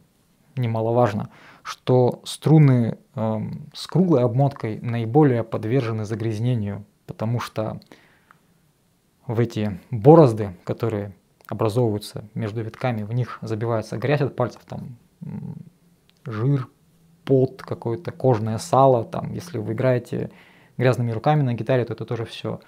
немаловажно– 0.55 1.29
что 1.63 2.21
струны 2.23 2.97
э, 3.15 3.39
с 3.73 3.87
круглой 3.87 4.23
обмоткой 4.23 4.79
наиболее 4.79 5.43
подвержены 5.43 6.05
загрязнению, 6.05 6.85
потому 7.05 7.39
что 7.39 7.79
в 9.27 9.39
эти 9.39 9.79
борозды, 9.91 10.55
которые 10.63 11.15
образовываются 11.47 12.25
между 12.33 12.61
витками, 12.63 13.03
в 13.03 13.13
них 13.13 13.39
забивается 13.41 13.97
грязь 13.97 14.21
от 14.21 14.35
пальцев, 14.35 14.61
там 14.67 14.97
жир, 16.25 16.67
пот, 17.25 17.61
какое-то 17.61 18.11
кожное 18.11 18.57
сало, 18.57 19.03
там, 19.03 19.31
если 19.31 19.57
вы 19.57 19.73
играете 19.73 20.31
грязными 20.77 21.11
руками 21.11 21.43
на 21.43 21.53
гитаре, 21.53 21.85
то 21.85 21.93
это 21.93 22.05
тоже 22.05 22.25
все 22.25 22.59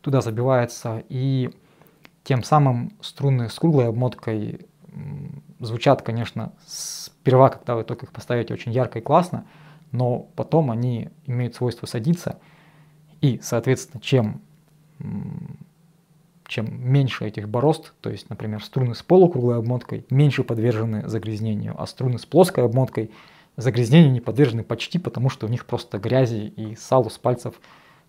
туда 0.00 0.20
забивается, 0.20 1.02
и 1.08 1.50
тем 2.22 2.44
самым 2.44 2.92
струны 3.00 3.48
с 3.48 3.58
круглой 3.58 3.88
обмоткой 3.88 4.66
звучат, 5.60 6.02
конечно, 6.02 6.52
сперва, 6.66 7.50
когда 7.50 7.76
вы 7.76 7.84
только 7.84 8.06
их 8.06 8.12
поставите, 8.12 8.54
очень 8.54 8.72
ярко 8.72 8.98
и 8.98 9.02
классно, 9.02 9.46
но 9.92 10.28
потом 10.36 10.70
они 10.70 11.10
имеют 11.26 11.54
свойство 11.54 11.86
садиться, 11.86 12.38
и, 13.20 13.40
соответственно, 13.42 14.00
чем, 14.00 14.40
чем 16.46 16.66
меньше 16.70 17.26
этих 17.26 17.48
борозд, 17.48 17.94
то 18.00 18.10
есть, 18.10 18.30
например, 18.30 18.62
струны 18.62 18.94
с 18.94 19.02
полукруглой 19.02 19.58
обмоткой 19.58 20.06
меньше 20.10 20.44
подвержены 20.44 21.08
загрязнению, 21.08 21.74
а 21.80 21.86
струны 21.86 22.18
с 22.18 22.26
плоской 22.26 22.64
обмоткой 22.64 23.10
загрязнению 23.56 24.12
не 24.12 24.20
подвержены 24.20 24.62
почти, 24.62 24.98
потому 24.98 25.30
что 25.30 25.46
у 25.46 25.50
них 25.50 25.66
просто 25.66 25.98
грязи 25.98 26.52
и 26.56 26.76
салу 26.76 27.10
с 27.10 27.18
пальцев 27.18 27.60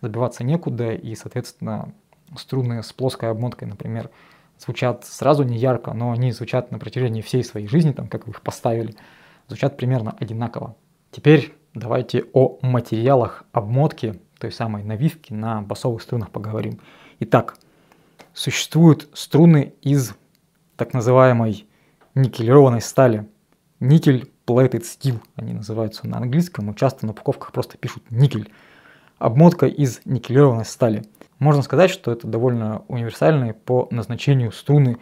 забиваться 0.02 0.44
некуда, 0.44 0.94
и, 0.94 1.16
соответственно, 1.16 1.92
струны 2.38 2.84
с 2.84 2.94
плоской 2.94 3.30
обмоткой, 3.30 3.68
например, 3.68 4.12
звучат 4.60 5.06
сразу 5.06 5.44
не 5.44 5.58
ярко, 5.58 5.94
но 5.94 6.12
они 6.12 6.32
звучат 6.32 6.72
на 6.72 6.80
протяжении 6.80 7.22
всей 7.22 7.44
своей 7.44 7.68
жизни, 7.68 7.92
там, 7.92 8.08
как 8.08 8.28
вы 8.28 8.34
их 8.34 8.42
поставили, 8.42 8.96
звучат 9.48 9.78
примерно 9.78 10.16
одинаково. 10.20 10.76
Теперь 11.12 11.54
давайте 11.74 12.26
о 12.34 12.60
материалах 12.62 13.46
обмотки, 13.52 14.22
той 14.40 14.52
самой 14.52 14.84
навивки 14.84 15.34
на 15.34 15.62
басовых 15.62 16.02
струнах 16.02 16.30
поговорим. 16.30 16.80
Итак, 17.20 17.58
существуют 18.34 19.10
струны 19.14 19.74
из 19.82 20.14
так 20.78 20.94
называемой 20.94 21.66
никелированной 22.16 22.82
стали. 22.82 23.28
Никель 23.80 24.32
plated 24.46 24.82
steel 24.82 25.20
они 25.36 25.54
называются 25.54 26.08
на 26.08 26.18
английском, 26.18 26.66
но 26.66 26.74
часто 26.74 27.06
на 27.06 27.12
упаковках 27.12 27.52
просто 27.52 27.78
пишут 27.78 28.10
никель. 28.12 28.52
Обмотка 29.18 29.68
из 29.68 30.02
никелированной 30.06 30.66
стали– 30.66 31.04
можно 31.40 31.62
сказать, 31.62 31.90
что 31.90 32.12
это 32.12 32.28
довольно 32.28 32.84
универсальные 32.88 33.54
по 33.54 33.88
назначению 33.92 34.52
струны. 34.52 34.98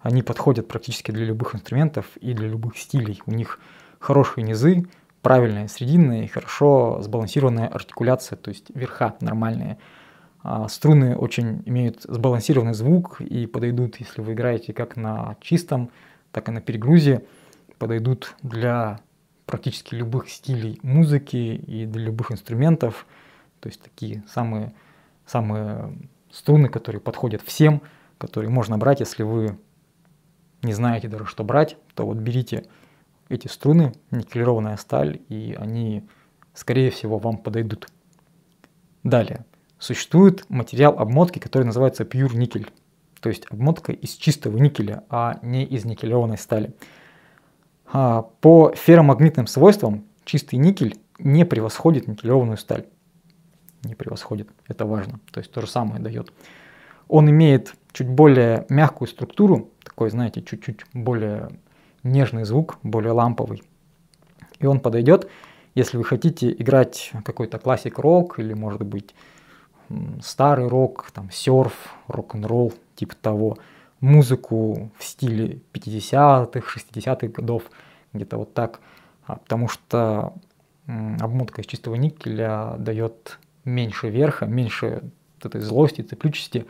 Они 0.00 0.22
подходят 0.22 0.68
практически 0.68 1.10
для 1.10 1.24
любых 1.24 1.54
инструментов 1.54 2.16
и 2.20 2.34
для 2.34 2.48
любых 2.48 2.76
стилей. 2.76 3.22
У 3.26 3.32
них 3.32 3.60
хорошие 3.98 4.44
низы, 4.44 4.86
правильная 5.22 5.68
срединная 5.68 6.24
и 6.24 6.28
хорошо 6.28 7.00
сбалансированная 7.02 7.68
артикуляция, 7.68 8.36
то 8.36 8.50
есть 8.50 8.66
верха 8.74 9.16
нормальные. 9.20 9.78
А 10.42 10.68
струны 10.68 11.16
очень 11.16 11.62
имеют 11.66 12.02
сбалансированный 12.02 12.74
звук 12.74 13.20
и 13.20 13.46
подойдут, 13.46 13.96
если 13.96 14.20
вы 14.20 14.34
играете 14.34 14.72
как 14.72 14.96
на 14.96 15.36
чистом, 15.40 15.90
так 16.30 16.48
и 16.48 16.52
на 16.52 16.60
перегрузе, 16.60 17.24
подойдут 17.78 18.34
для 18.42 19.00
практически 19.46 19.94
любых 19.94 20.28
стилей 20.30 20.78
музыки 20.82 21.36
и 21.36 21.86
для 21.86 22.04
любых 22.04 22.30
инструментов. 22.30 23.06
То 23.60 23.68
есть 23.68 23.82
такие 23.82 24.22
самые 24.28 24.74
самые 25.26 25.98
струны, 26.30 26.68
которые 26.68 27.00
подходят 27.00 27.42
всем, 27.42 27.82
которые 28.18 28.50
можно 28.50 28.78
брать, 28.78 29.00
если 29.00 29.22
вы 29.22 29.58
не 30.62 30.72
знаете 30.72 31.08
даже, 31.08 31.26
что 31.26 31.44
брать, 31.44 31.76
то 31.94 32.06
вот 32.06 32.16
берите 32.16 32.66
эти 33.28 33.48
струны, 33.48 33.92
никелированная 34.10 34.76
сталь, 34.76 35.20
и 35.28 35.56
они, 35.58 36.06
скорее 36.54 36.90
всего, 36.90 37.18
вам 37.18 37.38
подойдут. 37.38 37.88
Далее. 39.02 39.44
Существует 39.78 40.48
материал 40.48 40.98
обмотки, 40.98 41.38
который 41.38 41.64
называется 41.64 42.04
Pure 42.04 42.36
никель, 42.36 42.70
то 43.20 43.28
есть 43.28 43.46
обмотка 43.50 43.92
из 43.92 44.14
чистого 44.14 44.56
никеля, 44.56 45.04
а 45.10 45.38
не 45.42 45.64
из 45.64 45.84
никелированной 45.84 46.38
стали. 46.38 46.74
А 47.92 48.22
по 48.22 48.72
ферромагнитным 48.74 49.46
свойствам 49.46 50.04
чистый 50.24 50.56
никель 50.56 50.98
не 51.18 51.44
превосходит 51.44 52.08
никелированную 52.08 52.56
сталь 52.56 52.86
не 53.86 53.94
превосходит. 53.94 54.48
Это 54.68 54.86
важно. 54.86 55.20
То 55.30 55.40
есть 55.40 55.50
то 55.52 55.60
же 55.60 55.66
самое 55.66 56.00
дает. 56.00 56.32
Он 57.08 57.30
имеет 57.30 57.74
чуть 57.92 58.08
более 58.08 58.66
мягкую 58.68 59.08
структуру, 59.08 59.70
такой, 59.84 60.10
знаете, 60.10 60.42
чуть-чуть 60.42 60.80
более 60.92 61.50
нежный 62.02 62.44
звук, 62.44 62.78
более 62.82 63.12
ламповый. 63.12 63.62
И 64.58 64.66
он 64.66 64.80
подойдет, 64.80 65.28
если 65.74 65.96
вы 65.96 66.04
хотите 66.04 66.50
играть 66.52 67.12
какой-то 67.24 67.58
классик 67.58 67.98
рок 67.98 68.38
или, 68.38 68.54
может 68.54 68.82
быть, 68.82 69.14
старый 70.22 70.68
рок, 70.68 71.10
там, 71.12 71.30
серф, 71.30 71.94
рок-н-ролл, 72.08 72.72
типа 72.96 73.14
того, 73.16 73.58
музыку 74.00 74.90
в 74.98 75.04
стиле 75.04 75.60
50-х, 75.72 76.60
60-х 76.60 77.28
годов, 77.28 77.64
где-то 78.12 78.38
вот 78.38 78.54
так, 78.54 78.80
а, 79.26 79.36
потому 79.36 79.68
что 79.68 80.34
обмотка 80.86 81.62
из 81.62 81.66
чистого 81.66 81.94
никеля 81.94 82.74
дает 82.78 83.38
меньше 83.66 84.08
верха, 84.08 84.46
меньше 84.46 85.02
этой 85.42 85.60
злости, 85.60 86.00
цеплючести 86.00 86.64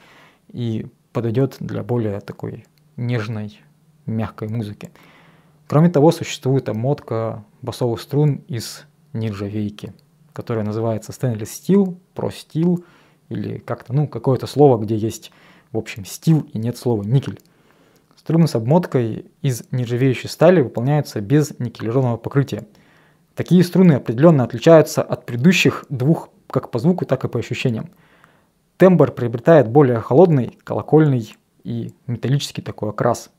и 0.48 0.86
подойдет 1.12 1.56
для 1.60 1.84
более 1.84 2.20
такой 2.20 2.66
нежной, 2.96 3.60
мягкой 4.06 4.48
музыки. 4.48 4.90
Кроме 5.68 5.88
того, 5.88 6.10
существует 6.10 6.68
обмотка 6.68 7.44
басовых 7.62 8.00
струн 8.00 8.42
из 8.48 8.84
нержавейки, 9.12 9.94
которая 10.32 10.64
называется 10.64 11.12
Stainless 11.12 11.48
Steel, 11.48 11.96
Pro 12.14 12.30
Steel 12.30 12.84
или 13.28 13.58
как-то, 13.58 13.92
ну, 13.92 14.06
какое-то 14.06 14.46
слово, 14.46 14.82
где 14.82 14.96
есть, 14.96 15.32
в 15.72 15.78
общем, 15.78 16.04
стил 16.04 16.48
и 16.52 16.58
нет 16.58 16.76
слова 16.76 17.02
никель. 17.02 17.38
Струны 18.16 18.48
с 18.48 18.54
обмоткой 18.54 19.26
из 19.42 19.64
нержавеющей 19.70 20.28
стали 20.28 20.60
выполняются 20.60 21.20
без 21.20 21.58
никелированного 21.58 22.16
покрытия. 22.16 22.66
Такие 23.34 23.62
струны 23.62 23.92
определенно 23.92 24.44
отличаются 24.44 25.02
от 25.02 25.26
предыдущих 25.26 25.84
двух 25.88 26.30
как 26.50 26.70
по 26.70 26.78
звуку, 26.78 27.04
так 27.04 27.24
и 27.24 27.28
по 27.28 27.38
ощущениям. 27.38 27.90
Тембр 28.76 29.12
приобретает 29.12 29.68
более 29.68 30.00
холодный, 30.00 30.58
колокольный 30.64 31.34
и 31.64 31.94
металлический 32.06 32.62
такой 32.62 32.90
окрас. 32.90 33.30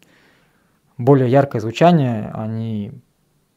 Более 0.98 1.30
яркое 1.30 1.62
звучание, 1.62 2.32
они, 2.34 2.92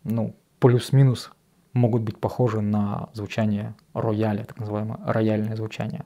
ну, 0.04 0.36
плюс-минус 0.58 1.32
могут 1.72 2.02
быть 2.02 2.18
похожи 2.18 2.60
на 2.60 3.08
звучание 3.14 3.74
рояля, 3.94 4.44
так 4.44 4.58
называемое 4.58 4.98
рояльное 5.04 5.56
звучание. 5.56 6.04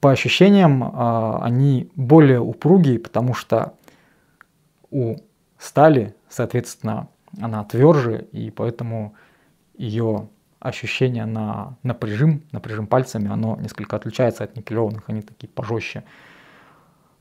По 0.00 0.12
ощущениям 0.12 0.84
а, 0.84 1.40
они 1.42 1.90
более 1.96 2.40
упругие, 2.40 2.98
потому 2.98 3.34
что 3.34 3.74
у 4.90 5.16
стали, 5.58 6.14
соответственно, 6.28 7.08
она 7.40 7.64
тверже, 7.64 8.28
и 8.32 8.50
поэтому 8.50 9.14
ее 9.76 10.28
ощущение 10.66 11.26
на 11.26 11.76
напряжим, 11.82 12.42
напряжим 12.52 12.86
пальцами, 12.86 13.30
оно 13.30 13.56
несколько 13.56 13.96
отличается 13.96 14.44
от 14.44 14.56
никелированных, 14.56 15.04
они 15.08 15.22
такие 15.22 15.48
пожестче. 15.48 16.04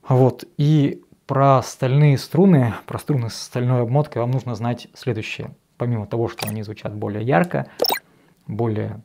Вот, 0.07 0.43
и 0.57 1.03
про 1.25 1.61
стальные 1.63 2.17
струны, 2.17 2.73
про 2.85 2.99
струны 2.99 3.29
с 3.29 3.35
стальной 3.35 3.81
обмоткой 3.81 4.21
вам 4.21 4.31
нужно 4.31 4.55
знать 4.55 4.87
следующее. 4.93 5.55
Помимо 5.77 6.05
того, 6.05 6.27
что 6.29 6.47
они 6.47 6.63
звучат 6.63 6.93
более 6.93 7.23
ярко, 7.23 7.67
более 8.47 9.01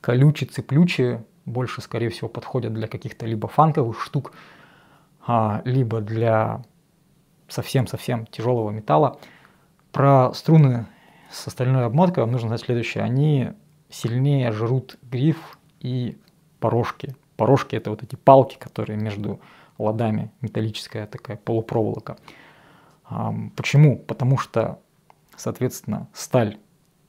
колючие, 0.00 0.48
цеплючие, 0.48 1.24
больше, 1.44 1.80
скорее 1.80 2.08
всего, 2.10 2.28
подходят 2.28 2.72
для 2.72 2.88
каких-то 2.88 3.26
либо 3.26 3.48
фанковых 3.48 4.00
штук, 4.00 4.32
а, 5.26 5.62
либо 5.64 6.00
для 6.00 6.62
совсем-совсем 7.48 8.26
тяжелого 8.26 8.70
металла. 8.70 9.18
Про 9.92 10.32
струны 10.34 10.86
с 11.32 11.48
остальной 11.48 11.84
обмоткой 11.86 12.22
вам 12.22 12.32
нужно 12.32 12.48
знать 12.48 12.60
следующее. 12.60 13.02
Они 13.02 13.52
сильнее 13.88 14.52
жрут 14.52 14.98
гриф 15.02 15.58
и 15.80 16.18
порошки. 16.60 17.16
Порошки 17.36 17.74
это 17.74 17.90
вот 17.90 18.02
эти 18.02 18.14
палки, 18.14 18.56
которые 18.58 18.98
между 18.98 19.40
ладами, 19.78 20.30
металлическая 20.40 21.06
такая 21.06 21.36
полупроволока. 21.36 22.18
Почему? 23.56 23.98
Потому 23.98 24.38
что, 24.38 24.78
соответственно, 25.36 26.08
сталь 26.12 26.58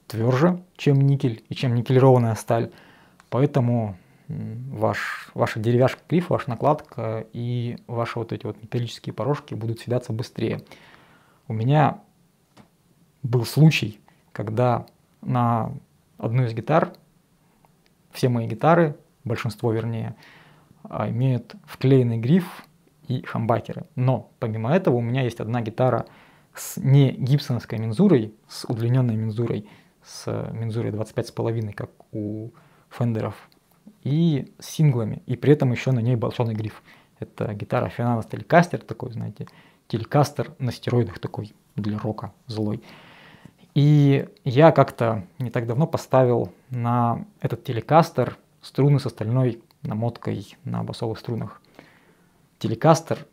тверже, 0.08 0.64
чем 0.76 1.02
никель 1.02 1.44
и 1.50 1.56
чем 1.56 1.76
никелированная 1.76 2.36
сталь. 2.36 2.72
Поэтому 3.30 3.98
ваш, 4.28 5.30
ваша 5.34 5.60
деревяшка 5.60 6.02
гриф, 6.10 6.30
ваша 6.30 6.50
накладка 6.50 7.26
и 7.34 7.78
ваши 7.88 8.20
вот 8.20 8.32
эти 8.32 8.46
вот 8.46 8.62
металлические 8.62 9.14
порошки 9.14 9.54
будут 9.54 9.82
съедаться 9.82 10.14
быстрее. 10.14 10.64
У 11.48 11.54
меня 11.54 12.02
был 13.22 13.46
случай, 13.46 14.00
когда 14.34 14.86
на 15.22 15.72
одну 16.18 16.44
из 16.44 16.54
гитар, 16.54 16.94
все 18.12 18.30
мои 18.30 18.48
гитары, 18.48 18.98
большинство 19.24 19.72
вернее, 19.72 20.16
а, 20.84 21.10
имеют 21.10 21.56
вклеенный 21.66 22.18
гриф 22.18 22.66
и 23.08 23.24
хамбакеры. 23.24 23.86
Но 23.96 24.32
помимо 24.40 24.72
этого 24.74 24.96
у 24.96 25.02
меня 25.02 25.24
есть 25.24 25.40
одна 25.40 25.62
гитара 25.62 26.06
с 26.54 26.78
не 26.78 27.12
гибсоновской 27.12 27.80
мензурой, 27.80 28.34
с 28.48 28.66
удлиненной 28.66 29.16
мензурой, 29.16 29.68
с 30.04 30.28
мензурой 30.52 30.92
25,5, 30.92 31.74
как 31.74 31.90
у 32.12 32.52
фендеров, 32.90 33.36
и 34.04 34.54
с 34.60 34.68
синглами, 34.68 35.24
и 35.26 35.36
при 35.36 35.54
этом 35.54 35.72
еще 35.72 35.92
на 35.92 36.00
ней 36.00 36.16
большой 36.16 36.54
гриф. 36.54 36.84
Это 37.20 37.54
гитара 37.54 37.90
Финанс 37.90 38.26
Телекастер 38.26 38.80
такой, 38.80 39.14
знаете, 39.14 39.48
телекастер 39.88 40.54
на 40.60 40.72
стероидах 40.72 41.20
такой 41.20 41.54
для 41.76 41.98
рока 41.98 42.34
злой. 42.48 42.84
И 43.74 44.28
я 44.44 44.72
как-то 44.72 45.26
не 45.40 45.50
так 45.50 45.66
давно 45.66 45.88
поставил 45.88 46.54
на 46.70 47.26
этот 47.42 47.64
телекастер 47.64 48.38
струны 48.62 49.00
с 49.00 49.06
остальной 49.06 49.62
намоткой 49.82 50.56
на 50.64 50.84
басовых 50.84 51.20
струнах. 51.20 51.62
Телекастер 52.60 53.26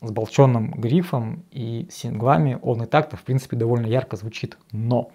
сболченным 0.00 0.72
грифом 0.72 1.44
и 1.50 1.86
синглами 1.90 2.58
он 2.62 2.82
и 2.82 2.86
так-то, 2.86 3.16
в 3.16 3.22
принципе, 3.22 3.56
довольно 3.56 3.86
ярко 3.86 4.16
звучит. 4.16 4.58
Но 4.72 5.12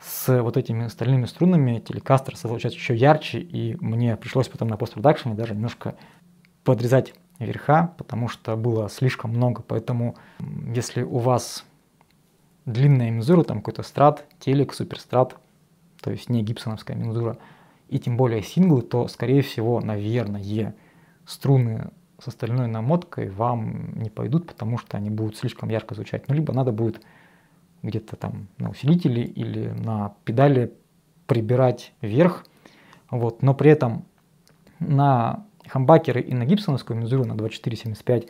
с 0.00 0.42
вот 0.42 0.56
этими 0.56 0.88
стальными 0.88 1.26
струнами 1.26 1.78
телекастер 1.78 2.34
получается 2.42 2.78
еще 2.78 2.96
ярче, 2.96 3.38
и 3.38 3.76
мне 3.80 4.16
пришлось 4.16 4.48
потом 4.48 4.68
на 4.68 4.76
постпродакшене 4.76 5.34
даже 5.34 5.54
немножко 5.54 5.94
подрезать 6.64 7.14
верха, 7.38 7.94
потому 7.98 8.28
что 8.28 8.56
было 8.56 8.88
слишком 8.88 9.30
много. 9.30 9.62
Поэтому 9.62 10.16
если 10.74 11.02
у 11.02 11.18
вас 11.18 11.64
длинная 12.72 13.10
мензура, 13.10 13.42
там 13.44 13.58
какой-то 13.58 13.82
страт, 13.82 14.26
телек, 14.38 14.72
суперстрат, 14.74 15.36
то 16.00 16.10
есть 16.10 16.28
не 16.28 16.42
гибсоновская 16.42 16.96
мензура, 16.96 17.38
и 17.88 17.98
тем 17.98 18.16
более 18.16 18.42
синглы, 18.42 18.82
то, 18.82 19.08
скорее 19.08 19.42
всего, 19.42 19.80
наверное, 19.80 20.74
струны 21.26 21.90
с 22.22 22.28
остальной 22.28 22.68
намоткой 22.68 23.30
вам 23.30 23.92
не 23.94 24.10
пойдут, 24.10 24.46
потому 24.46 24.78
что 24.78 24.96
они 24.96 25.10
будут 25.10 25.36
слишком 25.36 25.68
ярко 25.70 25.94
звучать. 25.94 26.28
Ну, 26.28 26.34
либо 26.34 26.52
надо 26.52 26.72
будет 26.72 27.02
где-то 27.82 28.16
там 28.16 28.48
на 28.58 28.70
усилителе 28.70 29.22
или 29.22 29.70
на 29.70 30.14
педали 30.24 30.72
прибирать 31.26 31.92
вверх. 32.00 32.44
Вот. 33.10 33.42
Но 33.42 33.54
при 33.54 33.70
этом 33.70 34.04
на 34.78 35.46
хамбакеры 35.66 36.20
и 36.20 36.34
на 36.34 36.44
гибсоновскую 36.44 36.98
мензуру 36.98 37.24
на 37.24 37.36
2475 37.36 38.26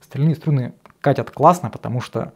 стальные 0.00 0.34
струны 0.34 0.74
катят 1.00 1.30
классно, 1.30 1.70
потому 1.70 2.00
что 2.00 2.32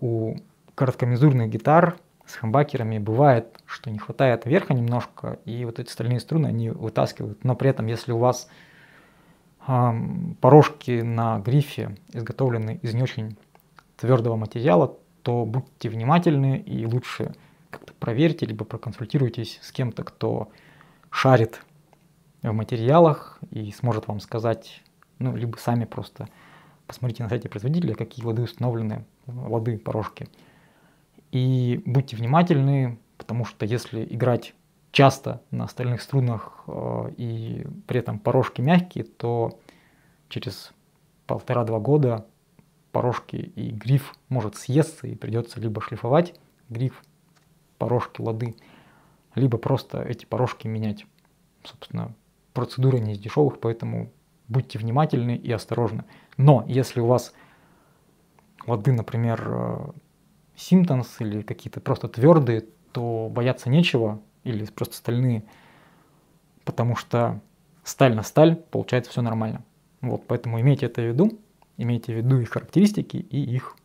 у 0.00 0.36
короткомензурных 0.74 1.50
гитар 1.50 1.98
с 2.26 2.34
хамбакерами 2.34 2.98
бывает, 2.98 3.60
что 3.66 3.90
не 3.90 3.98
хватает 3.98 4.46
верха 4.46 4.74
немножко, 4.74 5.38
и 5.44 5.64
вот 5.64 5.78
эти 5.78 5.90
стальные 5.90 6.20
струны 6.20 6.46
они 6.46 6.70
вытаскивают. 6.70 7.44
Но 7.44 7.54
при 7.56 7.70
этом, 7.70 7.86
если 7.86 8.12
у 8.12 8.18
вас 8.18 8.48
а, 9.66 9.94
порожки 10.40 11.00
на 11.02 11.38
грифе 11.40 11.96
изготовлены 12.12 12.78
из 12.82 12.94
не 12.94 13.02
очень 13.02 13.36
твердого 13.96 14.36
материала, 14.36 14.96
то 15.22 15.44
будьте 15.44 15.88
внимательны 15.88 16.58
и 16.58 16.86
лучше 16.86 17.34
как-то 17.70 17.92
проверьте, 17.98 18.46
либо 18.46 18.64
проконсультируйтесь 18.64 19.58
с 19.62 19.70
кем-то, 19.70 20.02
кто 20.02 20.50
шарит 21.10 21.60
в 22.42 22.52
материалах 22.52 23.38
и 23.50 23.70
сможет 23.72 24.08
вам 24.08 24.20
сказать, 24.20 24.82
ну, 25.18 25.36
либо 25.36 25.56
сами 25.56 25.84
просто 25.84 26.28
посмотрите 26.86 27.22
на 27.22 27.28
сайте 27.28 27.48
производителя, 27.48 27.94
какие 27.94 28.24
лады 28.24 28.42
установлены, 28.42 29.04
лады, 29.46 29.78
порожки. 29.78 30.28
И 31.32 31.82
будьте 31.86 32.16
внимательны, 32.16 32.98
потому 33.18 33.44
что 33.44 33.64
если 33.66 34.04
играть 34.04 34.54
часто 34.92 35.42
на 35.50 35.68
стальных 35.68 36.02
струнах 36.02 36.64
э, 36.66 37.12
и 37.16 37.66
при 37.86 38.00
этом 38.00 38.18
порожки 38.18 38.60
мягкие, 38.60 39.04
то 39.04 39.58
через 40.28 40.72
полтора-два 41.26 41.78
года 41.78 42.26
порожки 42.92 43.36
и 43.36 43.70
гриф 43.70 44.14
может 44.28 44.56
съесться 44.56 45.06
и 45.06 45.14
придется 45.14 45.60
либо 45.60 45.80
шлифовать 45.80 46.34
гриф, 46.68 47.02
порожки, 47.78 48.20
лады, 48.20 48.56
либо 49.34 49.58
просто 49.58 50.02
эти 50.02 50.26
порожки 50.26 50.66
менять. 50.66 51.06
Собственно, 51.62 52.14
процедура 52.52 52.96
не 52.96 53.12
из 53.12 53.18
дешевых, 53.18 53.60
поэтому 53.60 54.10
будьте 54.48 54.78
внимательны 54.78 55.36
и 55.36 55.50
осторожны. 55.52 56.04
Но 56.36 56.64
если 56.66 57.00
у 57.00 57.06
вас 57.06 57.32
лады, 58.66 58.92
например, 58.92 59.92
Симптонс 60.56 61.16
э, 61.20 61.24
или 61.24 61.42
какие-то 61.42 61.80
просто 61.80 62.08
твердые, 62.08 62.66
то 62.92 63.28
бояться 63.30 63.68
нечего, 63.68 64.20
или 64.44 64.64
просто 64.66 64.96
стальные, 64.96 65.44
потому 66.64 66.96
что 66.96 67.40
сталь 67.84 68.14
на 68.14 68.22
сталь, 68.22 68.56
получается 68.56 69.10
все 69.10 69.22
нормально. 69.22 69.64
Вот, 70.00 70.26
поэтому 70.26 70.60
имейте 70.60 70.86
это 70.86 71.02
в 71.02 71.06
виду, 71.06 71.38
имейте 71.76 72.14
в 72.14 72.16
виду 72.16 72.40
их 72.40 72.50
характеристики 72.50 73.16
и 73.16 73.40
их 73.40 73.76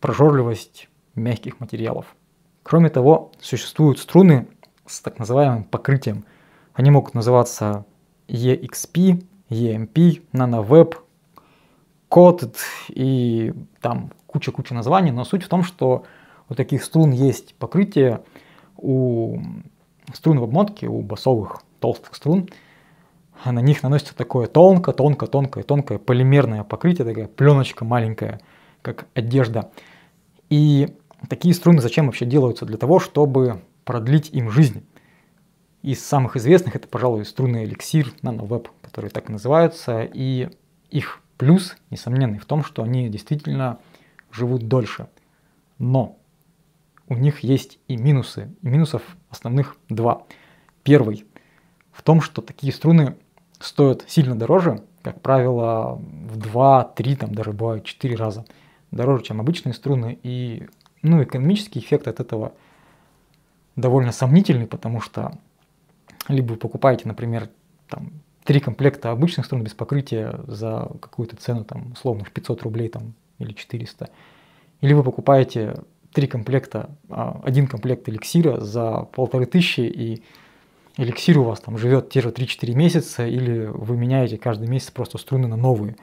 прожорливость 0.00 0.88
мягких 1.14 1.60
материалов. 1.60 2.14
Кроме 2.62 2.90
того, 2.90 3.32
существуют 3.40 3.98
струны 3.98 4.46
с 4.86 5.00
так 5.00 5.18
называемым 5.18 5.64
покрытием. 5.64 6.24
Они 6.74 6.90
могут 6.90 7.14
называться 7.14 7.84
EXP, 8.28 9.24
EMP, 9.50 10.22
NanoWeb, 10.32 10.96
Coated 12.10 12.56
и 12.88 13.52
там 13.80 14.10
куча-куча 14.26 14.74
названий, 14.74 15.10
но 15.10 15.24
суть 15.24 15.42
в 15.42 15.48
том, 15.48 15.62
что 15.62 16.04
у 16.48 16.54
таких 16.54 16.82
струн 16.82 17.10
есть 17.10 17.54
покрытие 17.54 18.22
у 18.76 19.38
струн 20.14 20.38
в 20.38 20.44
обмотке, 20.44 20.86
у 20.86 21.02
басовых 21.02 21.62
толстых 21.80 22.14
струн, 22.14 22.48
а 23.44 23.52
на 23.52 23.60
них 23.60 23.82
наносится 23.82 24.16
такое 24.16 24.46
тонко, 24.46 24.92
тонко, 24.92 25.26
тонкое, 25.26 25.64
тонкое 25.64 25.98
полимерное 25.98 26.64
покрытие, 26.64 27.06
такая 27.06 27.26
пленочка 27.26 27.84
маленькая, 27.84 28.40
как 28.82 29.06
одежда. 29.14 29.70
И 30.50 30.96
такие 31.28 31.54
струны 31.54 31.80
зачем 31.80 32.06
вообще 32.06 32.24
делаются? 32.24 32.64
Для 32.64 32.78
того, 32.78 32.98
чтобы 32.98 33.60
продлить 33.84 34.30
им 34.30 34.50
жизнь. 34.50 34.84
Из 35.82 36.04
самых 36.04 36.36
известных 36.36 36.74
это, 36.74 36.88
пожалуй, 36.88 37.24
струны 37.24 37.64
эликсир, 37.64 38.12
нановеб, 38.22 38.68
которые 38.82 39.10
так 39.10 39.28
называются. 39.28 40.02
И 40.02 40.50
их 40.90 41.20
плюс, 41.38 41.76
несомненный, 41.90 42.38
в 42.38 42.44
том, 42.44 42.62
что 42.62 42.82
они 42.82 43.08
действительно 43.08 43.78
живут 44.30 44.68
дольше. 44.68 45.08
Но 45.78 46.18
у 47.08 47.14
них 47.14 47.40
есть 47.40 47.78
и 47.88 47.96
минусы. 47.96 48.54
И 48.60 48.68
минусов 48.68 49.02
основных 49.30 49.76
два. 49.88 50.26
Первый 50.82 51.24
в 51.92 52.02
том, 52.02 52.20
что 52.20 52.42
такие 52.42 52.72
струны 52.72 53.16
стоят 53.58 54.04
сильно 54.06 54.36
дороже, 54.36 54.84
как 55.02 55.20
правило, 55.20 55.96
в 55.96 56.36
2, 56.36 56.84
3, 56.84 57.16
там 57.16 57.34
даже 57.34 57.52
бывает 57.52 57.84
4 57.84 58.14
раза 58.14 58.44
дороже, 58.90 59.24
чем 59.24 59.40
обычные 59.40 59.72
струны. 59.72 60.18
И 60.22 60.68
ну, 61.02 61.22
экономический 61.22 61.80
эффект 61.80 62.06
от 62.06 62.20
этого 62.20 62.52
довольно 63.74 64.12
сомнительный, 64.12 64.66
потому 64.66 65.00
что 65.00 65.38
либо 66.28 66.52
вы 66.52 66.56
покупаете, 66.56 67.08
например, 67.08 67.48
там, 67.88 68.12
три 68.48 68.60
комплекта 68.60 69.10
обычных 69.10 69.44
струн 69.44 69.62
без 69.62 69.74
покрытия 69.74 70.40
за 70.46 70.90
какую-то 71.02 71.36
цену, 71.36 71.66
там, 71.66 71.92
условно, 71.92 72.24
в 72.24 72.30
500 72.30 72.62
рублей 72.62 72.88
там, 72.88 73.12
или 73.38 73.52
400, 73.52 74.08
или 74.80 74.94
вы 74.94 75.04
покупаете 75.04 75.82
три 76.14 76.26
комплекта, 76.26 76.88
а, 77.10 77.42
один 77.44 77.66
комплект 77.66 78.08
эликсира 78.08 78.58
за 78.58 79.06
полторы 79.12 79.44
тысячи, 79.44 79.82
и 79.82 80.22
эликсир 80.96 81.40
у 81.40 81.42
вас 81.42 81.60
там 81.60 81.76
живет 81.76 82.08
те 82.08 82.22
же 82.22 82.30
3-4 82.30 82.74
месяца, 82.74 83.26
или 83.26 83.66
вы 83.66 83.98
меняете 83.98 84.38
каждый 84.38 84.66
месяц 84.66 84.92
просто 84.92 85.18
струны 85.18 85.46
на 85.46 85.56
новые. 85.56 85.96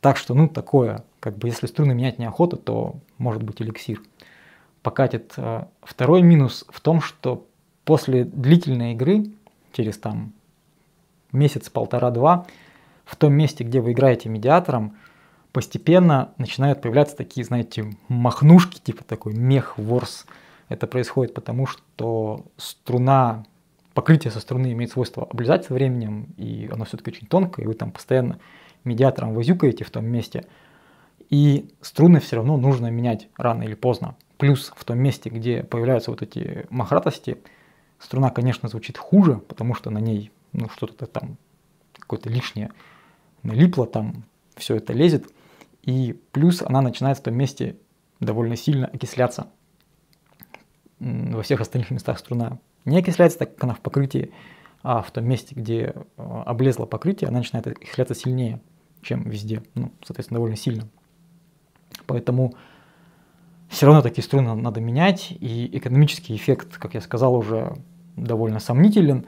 Так 0.00 0.16
что, 0.16 0.34
ну, 0.34 0.48
такое, 0.48 1.04
как 1.20 1.38
бы, 1.38 1.46
если 1.46 1.68
струны 1.68 1.94
менять 1.94 2.18
неохота, 2.18 2.56
то 2.56 2.96
может 3.16 3.44
быть 3.44 3.62
эликсир. 3.62 4.02
Покатит. 4.82 5.34
А, 5.36 5.68
второй 5.84 6.22
минус 6.22 6.66
в 6.68 6.80
том, 6.80 7.00
что 7.00 7.46
после 7.84 8.24
длительной 8.24 8.94
игры, 8.94 9.26
через 9.72 9.98
там 9.98 10.32
месяц, 11.32 11.68
полтора-два, 11.70 12.46
в 13.04 13.16
том 13.16 13.32
месте, 13.32 13.64
где 13.64 13.80
вы 13.80 13.92
играете 13.92 14.28
медиатором, 14.28 14.96
постепенно 15.52 16.32
начинают 16.38 16.80
появляться 16.80 17.16
такие, 17.16 17.44
знаете, 17.44 17.92
махнушки, 18.08 18.78
типа 18.78 19.04
такой 19.04 19.34
мех, 19.34 19.78
ворс. 19.78 20.26
Это 20.68 20.86
происходит 20.86 21.34
потому, 21.34 21.66
что 21.66 22.46
струна 22.56 23.44
покрытие 23.94 24.30
со 24.30 24.40
струны 24.40 24.72
имеет 24.72 24.92
свойство 24.92 25.24
облизать 25.24 25.64
со 25.64 25.74
временем, 25.74 26.28
и 26.36 26.70
оно 26.72 26.84
все-таки 26.84 27.10
очень 27.10 27.26
тонкое, 27.26 27.64
и 27.64 27.68
вы 27.68 27.74
там 27.74 27.90
постоянно 27.90 28.38
медиатором 28.84 29.34
возюкаете 29.34 29.84
в 29.84 29.90
том 29.90 30.06
месте, 30.06 30.46
и 31.28 31.68
струны 31.80 32.20
все 32.20 32.36
равно 32.36 32.56
нужно 32.56 32.90
менять 32.90 33.28
рано 33.36 33.62
или 33.62 33.74
поздно. 33.74 34.16
Плюс 34.38 34.72
в 34.74 34.84
том 34.84 34.98
месте, 34.98 35.28
где 35.28 35.62
появляются 35.62 36.10
вот 36.10 36.22
эти 36.22 36.66
махратости, 36.70 37.38
струна, 37.98 38.30
конечно, 38.30 38.68
звучит 38.68 38.96
хуже, 38.96 39.36
потому 39.48 39.74
что 39.74 39.90
на 39.90 39.98
ней 39.98 40.30
ну, 40.52 40.68
что-то 40.68 41.06
там 41.06 41.36
какое-то 41.92 42.28
лишнее 42.28 42.70
налипло, 43.42 43.86
там 43.86 44.24
все 44.56 44.76
это 44.76 44.92
лезет. 44.92 45.32
И 45.82 46.20
плюс 46.32 46.62
она 46.62 46.82
начинает 46.82 47.18
в 47.18 47.22
том 47.22 47.34
месте 47.34 47.76
довольно 48.20 48.56
сильно 48.56 48.86
окисляться. 48.86 49.48
Во 50.98 51.42
всех 51.42 51.60
остальных 51.60 51.90
местах 51.90 52.18
струна 52.18 52.58
не 52.84 52.98
окисляется, 52.98 53.38
так 53.38 53.54
как 53.54 53.64
она 53.64 53.74
в 53.74 53.80
покрытии, 53.80 54.32
а 54.82 55.02
в 55.02 55.10
том 55.10 55.26
месте, 55.26 55.54
где 55.54 55.94
э, 55.94 56.42
облезло 56.46 56.86
покрытие, 56.86 57.28
она 57.28 57.38
начинает 57.38 57.66
окисляться 57.66 58.14
сильнее, 58.14 58.60
чем 59.02 59.22
везде, 59.22 59.62
ну, 59.74 59.92
соответственно, 60.02 60.36
довольно 60.36 60.56
сильно. 60.56 60.88
Поэтому 62.06 62.54
все 63.68 63.86
равно 63.86 64.02
такие 64.02 64.24
струны 64.24 64.54
надо 64.54 64.80
менять, 64.80 65.30
и 65.30 65.70
экономический 65.72 66.34
эффект, 66.34 66.76
как 66.78 66.94
я 66.94 67.00
сказал, 67.00 67.34
уже 67.34 67.76
довольно 68.16 68.58
сомнителен. 68.58 69.26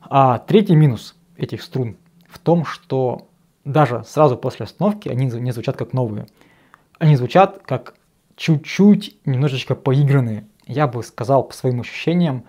А 0.00 0.38
третий 0.38 0.74
минус 0.74 1.14
этих 1.36 1.62
струн 1.62 1.96
в 2.28 2.38
том, 2.38 2.64
что 2.64 3.28
даже 3.64 4.02
сразу 4.04 4.36
после 4.36 4.64
остановки 4.64 5.08
они 5.08 5.26
не 5.26 5.52
звучат 5.52 5.76
как 5.76 5.92
новые. 5.92 6.26
Они 6.98 7.16
звучат 7.16 7.62
как 7.64 7.94
чуть-чуть 8.36 9.18
немножечко 9.26 9.74
поигранные. 9.74 10.46
Я 10.66 10.86
бы 10.86 11.02
сказал 11.02 11.44
по 11.44 11.54
своим 11.54 11.80
ощущениям, 11.80 12.44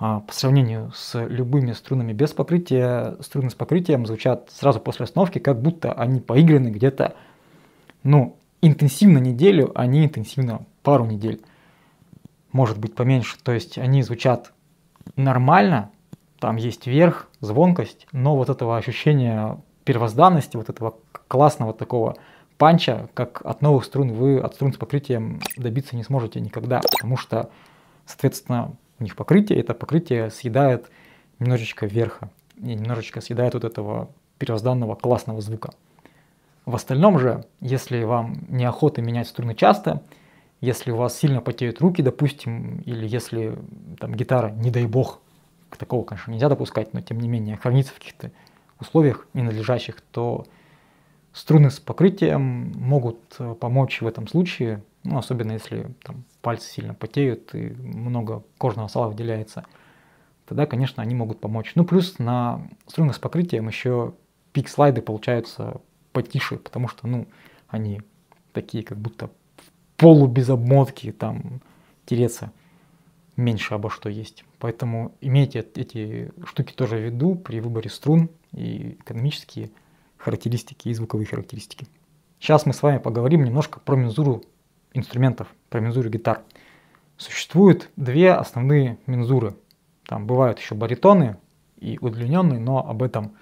А, 0.00 0.20
по 0.20 0.32
сравнению 0.32 0.90
с 0.92 1.24
любыми 1.24 1.70
струнами 1.72 2.12
без 2.12 2.32
покрытия, 2.32 3.16
струны 3.20 3.48
с 3.48 3.54
покрытием 3.54 4.06
звучат 4.06 4.50
сразу 4.50 4.80
после 4.80 5.04
остановки, 5.04 5.38
как 5.38 5.62
будто 5.62 5.92
они 5.92 6.20
поиграны 6.20 6.70
где-то, 6.70 7.14
ну, 8.02 8.36
интенсивно 8.60 9.18
неделю, 9.18 9.70
а 9.76 9.86
не 9.86 10.04
интенсивно 10.04 10.66
пару 10.82 11.04
недель. 11.06 11.40
Может 12.50 12.78
быть 12.78 12.96
поменьше. 12.96 13.36
То 13.44 13.52
есть 13.52 13.78
они 13.78 14.02
звучат 14.02 14.52
нормально, 15.14 15.90
там 16.44 16.56
есть 16.56 16.86
верх, 16.86 17.28
звонкость, 17.40 18.06
но 18.12 18.36
вот 18.36 18.50
этого 18.50 18.76
ощущения 18.76 19.58
первозданности, 19.84 20.58
вот 20.58 20.68
этого 20.68 20.96
классного 21.26 21.72
такого 21.72 22.16
панча, 22.58 23.08
как 23.14 23.40
от 23.46 23.62
новых 23.62 23.86
струн, 23.86 24.12
вы 24.12 24.40
от 24.40 24.54
струн 24.54 24.74
с 24.74 24.76
покрытием 24.76 25.40
добиться 25.56 25.96
не 25.96 26.02
сможете 26.02 26.40
никогда, 26.40 26.82
потому 26.82 27.16
что, 27.16 27.48
соответственно, 28.04 28.72
у 28.98 29.04
них 29.04 29.16
покрытие, 29.16 29.58
это 29.58 29.72
покрытие 29.72 30.28
съедает 30.28 30.90
немножечко 31.38 31.86
верха, 31.86 32.28
и 32.58 32.74
немножечко 32.74 33.22
съедает 33.22 33.54
вот 33.54 33.64
этого 33.64 34.10
первозданного 34.36 34.96
классного 34.96 35.40
звука. 35.40 35.72
В 36.66 36.74
остальном 36.74 37.18
же, 37.18 37.46
если 37.62 38.02
вам 38.02 38.44
неохота 38.50 39.00
менять 39.00 39.28
струны 39.28 39.54
часто, 39.54 40.02
если 40.60 40.90
у 40.90 40.96
вас 40.96 41.16
сильно 41.16 41.40
потеют 41.40 41.80
руки, 41.80 42.02
допустим, 42.02 42.82
или 42.84 43.08
если 43.08 43.56
там 43.98 44.14
гитара, 44.14 44.50
не 44.50 44.70
дай 44.70 44.84
бог, 44.84 45.20
такого, 45.76 46.04
конечно, 46.04 46.30
нельзя 46.30 46.48
допускать, 46.48 46.92
но 46.92 47.00
тем 47.00 47.18
не 47.20 47.28
менее 47.28 47.56
хранится 47.56 47.92
в 47.92 47.96
каких-то 47.96 48.30
условиях 48.80 49.26
ненадлежащих, 49.34 50.00
то 50.00 50.46
струны 51.32 51.70
с 51.70 51.80
покрытием 51.80 52.72
могут 52.76 53.18
э, 53.38 53.54
помочь 53.54 54.00
в 54.00 54.06
этом 54.06 54.28
случае, 54.28 54.82
ну, 55.02 55.18
особенно 55.18 55.52
если 55.52 55.94
там, 56.02 56.24
пальцы 56.40 56.68
сильно 56.68 56.94
потеют 56.94 57.54
и 57.54 57.70
много 57.70 58.42
кожного 58.58 58.88
сала 58.88 59.08
выделяется, 59.08 59.64
тогда, 60.46 60.66
конечно, 60.66 61.02
они 61.02 61.14
могут 61.14 61.40
помочь. 61.40 61.72
Ну, 61.74 61.84
плюс 61.84 62.18
на 62.18 62.66
струнах 62.86 63.16
с 63.16 63.18
покрытием 63.18 63.68
еще 63.68 64.14
пик-слайды 64.52 65.02
получаются 65.02 65.80
потише, 66.12 66.56
потому 66.56 66.88
что, 66.88 67.06
ну, 67.06 67.26
они 67.68 68.02
такие 68.52 68.84
как 68.84 68.98
будто 68.98 69.30
полу 69.96 70.26
без 70.26 70.48
обмотки, 70.48 71.12
там, 71.12 71.60
тереться 72.06 72.52
меньше 73.36 73.74
обо 73.74 73.90
что 73.90 74.08
есть. 74.08 74.44
Поэтому 74.58 75.14
имейте 75.20 75.60
эти 75.74 76.32
штуки 76.44 76.72
тоже 76.72 76.96
в 76.96 77.02
виду 77.02 77.34
при 77.34 77.60
выборе 77.60 77.90
струн 77.90 78.30
и 78.52 78.96
экономические 79.00 79.70
характеристики 80.16 80.88
и 80.88 80.94
звуковые 80.94 81.26
характеристики. 81.26 81.86
Сейчас 82.38 82.66
мы 82.66 82.72
с 82.72 82.82
вами 82.82 82.98
поговорим 82.98 83.44
немножко 83.44 83.80
про 83.80 83.96
мензуру 83.96 84.42
инструментов, 84.92 85.48
про 85.70 85.80
мензуру 85.80 86.08
гитар. 86.08 86.42
Существуют 87.16 87.90
две 87.96 88.32
основные 88.32 88.98
мензуры. 89.06 89.54
Там 90.06 90.26
бывают 90.26 90.58
еще 90.58 90.74
баритоны 90.74 91.36
и 91.78 91.98
удлиненные, 92.00 92.60
но 92.60 92.88
об 92.88 93.02
этом 93.02 93.32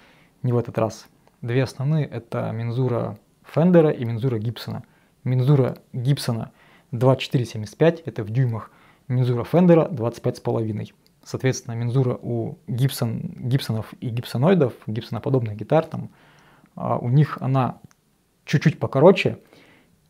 не 0.41 0.53
в 0.53 0.57
этот 0.57 0.77
раз. 0.77 1.07
Две 1.41 1.63
основные 1.63 2.05
это 2.05 2.51
мензура 2.51 3.17
Фендера 3.43 3.89
и 3.89 4.05
мензура 4.05 4.39
Гибсона. 4.39 4.83
Мензура 5.23 5.77
Гибсона 5.91 6.51
2475, 6.91 8.01
это 8.05 8.23
в 8.23 8.29
дюймах, 8.29 8.71
мензура 9.07 9.43
Фендера 9.43 9.87
25,5. 9.87 10.93
Соответственно, 11.23 11.75
мензура 11.75 12.19
у 12.21 12.57
Гибсон, 12.67 13.21
Гибсонов 13.37 13.93
и 14.01 14.09
гибсоноидов, 14.09 14.73
гибсоноподобных 14.87 15.55
гитар, 15.55 15.85
там, 15.85 16.09
а 16.75 16.97
у 16.97 17.09
них 17.09 17.37
она 17.39 17.79
чуть-чуть 18.45 18.79
покороче, 18.79 19.39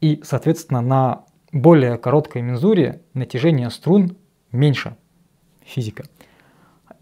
и, 0.02 0.22
соответственно, 0.24 0.82
на 0.82 1.26
более 1.52 1.98
короткой 1.98 2.42
мензуре 2.42 3.04
натяжение 3.14 3.70
струн 3.70 4.18
меньше 4.52 4.98
физика. 5.62 6.06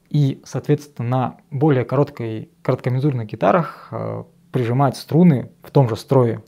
И, 0.09 0.41
соответственно, 0.43 1.07
на 1.07 1.37
более 1.51 1.85
короткой, 1.85 2.51
короткомензурных 2.61 3.27
гитарах 3.27 3.87
э, 3.91 4.23
прижимать 4.51 4.97
струны 4.97 5.51
в 5.63 5.71
том 5.71 5.87
же 5.87 5.95
строе 5.95 6.43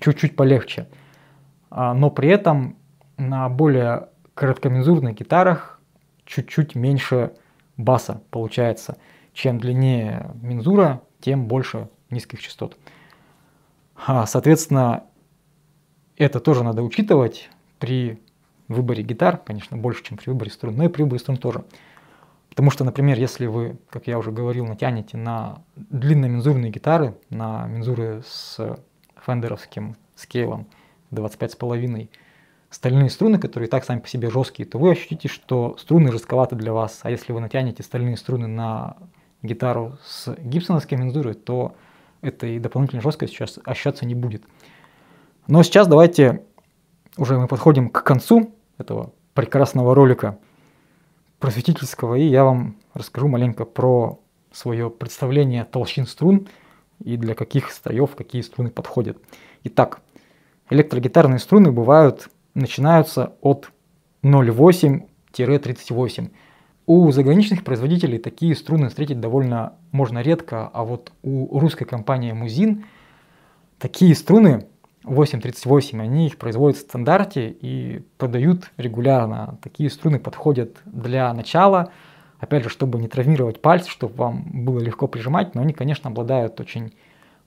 чуть-чуть 0.00 0.36
полегче. 0.36 0.88
А, 1.70 1.94
но 1.94 2.10
при 2.10 2.28
этом 2.28 2.76
на 3.16 3.48
более 3.48 4.10
короткомензурных 4.36 5.16
гитарах 5.16 5.80
чуть-чуть 6.26 6.76
меньше 6.76 7.32
баса 7.76 8.22
получается. 8.30 8.98
Чем 9.32 9.58
длиннее 9.58 10.30
мензура, 10.40 11.02
тем 11.20 11.46
больше 11.46 11.88
низких 12.10 12.40
частот. 12.40 12.76
А, 13.96 14.26
соответственно, 14.26 15.04
это 16.16 16.38
тоже 16.38 16.62
надо 16.62 16.82
учитывать 16.82 17.50
при 17.78 18.22
выборе 18.68 19.02
гитар, 19.02 19.38
конечно, 19.38 19.76
больше, 19.76 20.04
чем 20.04 20.18
при 20.18 20.30
выборе 20.30 20.50
струн, 20.50 20.76
но 20.76 20.84
и 20.84 20.88
при 20.88 21.02
выборе 21.02 21.18
струн 21.18 21.38
тоже. 21.38 21.64
Потому 22.50 22.70
что, 22.70 22.84
например, 22.84 23.18
если 23.18 23.46
вы, 23.46 23.78
как 23.88 24.06
я 24.06 24.18
уже 24.18 24.32
говорил, 24.32 24.66
натянете 24.66 25.16
на 25.16 25.62
длинномензурные 25.76 26.70
гитары, 26.70 27.16
на 27.30 27.66
мензуры 27.66 28.22
с 28.26 28.78
фендеровским 29.24 29.96
скейлом 30.14 30.66
25,5, 31.10 32.08
стальные 32.76 33.08
струны, 33.08 33.38
которые 33.38 33.68
и 33.68 33.70
так 33.70 33.84
сами 33.84 34.00
по 34.00 34.08
себе 34.08 34.28
жесткие, 34.30 34.68
то 34.68 34.78
вы 34.78 34.90
ощутите, 34.90 35.28
что 35.28 35.76
струны 35.78 36.12
жестковаты 36.12 36.56
для 36.56 36.74
вас. 36.74 37.00
А 37.04 37.10
если 37.10 37.32
вы 37.32 37.40
натянете 37.40 37.82
стальные 37.82 38.18
струны 38.18 38.48
на 38.48 38.98
гитару 39.42 39.96
с 40.04 40.34
гибсоновской 40.36 40.98
мензурой, 40.98 41.32
то 41.32 41.74
этой 42.20 42.58
дополнительной 42.58 43.02
жесткости 43.02 43.34
сейчас 43.34 43.58
ощущаться 43.64 44.04
не 44.04 44.14
будет. 44.14 44.44
Но 45.46 45.62
сейчас 45.62 45.88
давайте 45.88 46.44
уже 47.16 47.38
мы 47.38 47.48
подходим 47.48 47.88
к 47.88 48.02
концу 48.02 48.54
этого 48.76 49.14
прекрасного 49.32 49.94
ролика 49.94 50.38
просветительского, 51.38 52.16
и 52.16 52.26
я 52.26 52.44
вам 52.44 52.76
расскажу 52.92 53.28
маленько 53.28 53.64
про 53.64 54.20
свое 54.52 54.90
представление 54.90 55.64
толщин 55.64 56.06
струн 56.06 56.46
и 57.02 57.16
для 57.16 57.34
каких 57.34 57.70
строев 57.70 58.14
какие 58.16 58.42
струны 58.42 58.68
подходят. 58.68 59.16
Итак, 59.64 60.02
электрогитарные 60.68 61.38
струны 61.38 61.72
бывают, 61.72 62.28
начинаются 62.56 63.34
от 63.40 63.70
0,8-38. 64.22 66.30
У 66.86 67.10
заграничных 67.10 67.64
производителей 67.64 68.18
такие 68.18 68.54
струны 68.54 68.88
встретить 68.88 69.20
довольно 69.20 69.74
можно 69.92 70.20
редко, 70.20 70.70
а 70.72 70.84
вот 70.84 71.12
у 71.22 71.58
русской 71.58 71.84
компании 71.84 72.32
Музин 72.32 72.86
такие 73.78 74.14
струны 74.14 74.66
838, 75.04 76.00
они 76.00 76.26
их 76.26 76.38
производят 76.38 76.78
в 76.78 76.82
стандарте 76.82 77.48
и 77.48 78.02
продают 78.18 78.70
регулярно. 78.76 79.58
Такие 79.62 79.90
струны 79.90 80.18
подходят 80.18 80.78
для 80.84 81.32
начала, 81.32 81.92
опять 82.38 82.64
же, 82.64 82.68
чтобы 82.68 82.98
не 82.98 83.08
травмировать 83.08 83.62
пальцы, 83.62 83.88
чтобы 83.90 84.14
вам 84.14 84.44
было 84.64 84.80
легко 84.80 85.06
прижимать, 85.06 85.54
но 85.54 85.62
они, 85.62 85.72
конечно, 85.72 86.10
обладают 86.10 86.60
очень 86.60 86.92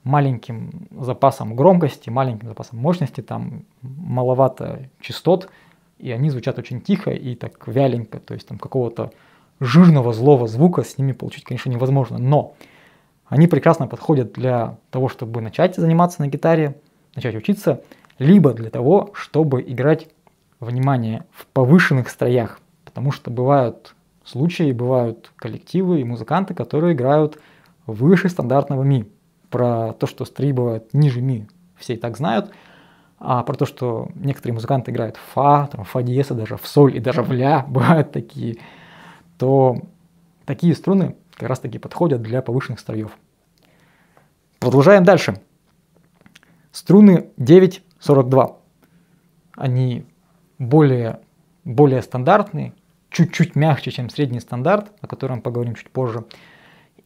маленьким 0.04 0.88
запасом 0.90 1.54
громкости, 1.54 2.10
маленьким 2.10 2.48
запасом 2.48 2.78
мощности, 2.78 3.20
там 3.20 3.64
маловато 3.82 4.88
частот, 5.00 5.50
и 5.98 6.10
они 6.10 6.30
звучат 6.30 6.58
очень 6.58 6.80
тихо 6.80 7.10
и 7.10 7.34
так 7.34 7.66
вяленько, 7.68 8.18
то 8.18 8.34
есть 8.34 8.48
там 8.48 8.58
какого-то 8.58 9.12
жирного 9.60 10.12
злого 10.12 10.46
звука 10.46 10.82
с 10.82 10.96
ними 10.96 11.12
получить, 11.12 11.44
конечно, 11.44 11.70
невозможно, 11.70 12.18
но 12.18 12.54
они 13.26 13.46
прекрасно 13.46 13.86
подходят 13.86 14.32
для 14.32 14.78
того, 14.90 15.08
чтобы 15.08 15.40
начать 15.40 15.76
заниматься 15.76 16.22
на 16.22 16.28
гитаре, 16.28 16.76
начать 17.14 17.36
учиться, 17.36 17.82
либо 18.18 18.52
для 18.52 18.70
того, 18.70 19.10
чтобы 19.14 19.62
играть, 19.62 20.08
внимание, 20.58 21.24
в 21.32 21.46
повышенных 21.46 22.10
строях. 22.10 22.60
Потому 22.84 23.12
что 23.12 23.30
бывают 23.30 23.94
случаи, 24.24 24.72
бывают 24.72 25.32
коллективы 25.36 26.00
и 26.00 26.04
музыканты, 26.04 26.54
которые 26.54 26.94
играют 26.94 27.38
выше 27.86 28.28
стандартного 28.28 28.82
ми. 28.82 29.06
Про 29.50 29.92
то, 29.92 30.06
что 30.06 30.24
строи 30.24 30.52
бывают 30.52 30.94
ниже 30.94 31.20
ми, 31.20 31.48
все 31.76 31.94
и 31.94 31.96
так 31.96 32.16
знают. 32.16 32.52
А 33.18 33.42
про 33.42 33.54
то, 33.54 33.66
что 33.66 34.08
некоторые 34.14 34.54
музыканты 34.54 34.92
играют 34.92 35.16
в 35.16 35.20
фа, 35.20 35.66
там, 35.66 35.84
фа 35.84 36.02
диеса, 36.02 36.34
даже 36.34 36.56
в 36.56 36.66
соль 36.66 36.96
и 36.96 37.00
даже 37.00 37.22
в 37.22 37.32
ля, 37.32 37.64
бывают 37.68 38.12
такие, 38.12 38.58
то 39.36 39.76
такие 40.46 40.74
струны 40.74 41.16
как 41.34 41.48
раз 41.48 41.58
таки 41.58 41.78
подходят 41.78 42.22
для 42.22 42.42
повышенных 42.42 42.80
строев. 42.80 43.16
Продолжаем 44.58 45.04
дальше. 45.04 45.40
Струны 46.72 47.30
9,42. 47.38 48.56
Они 49.56 50.06
более, 50.58 51.20
более 51.64 52.02
стандартные, 52.02 52.74
чуть-чуть 53.10 53.56
мягче, 53.56 53.90
чем 53.90 54.10
средний 54.10 54.40
стандарт, 54.40 54.92
о 55.00 55.06
котором 55.06 55.40
поговорим 55.40 55.74
чуть 55.74 55.90
позже. 55.90 56.24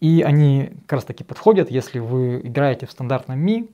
И 0.05 0.21
они 0.21 0.71
как 0.83 0.99
раз 0.99 1.05
таки 1.05 1.25
подходят, 1.25 1.71
если 1.71 1.99
вы 1.99 2.43
играете 2.45 2.85
в 2.85 2.91
стандартном 2.91 3.39
ми, 3.39 3.71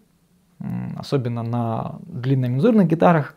особенно 0.96 1.42
на 1.42 1.98
длинномензурных 2.02 2.86
гитарах. 2.86 3.34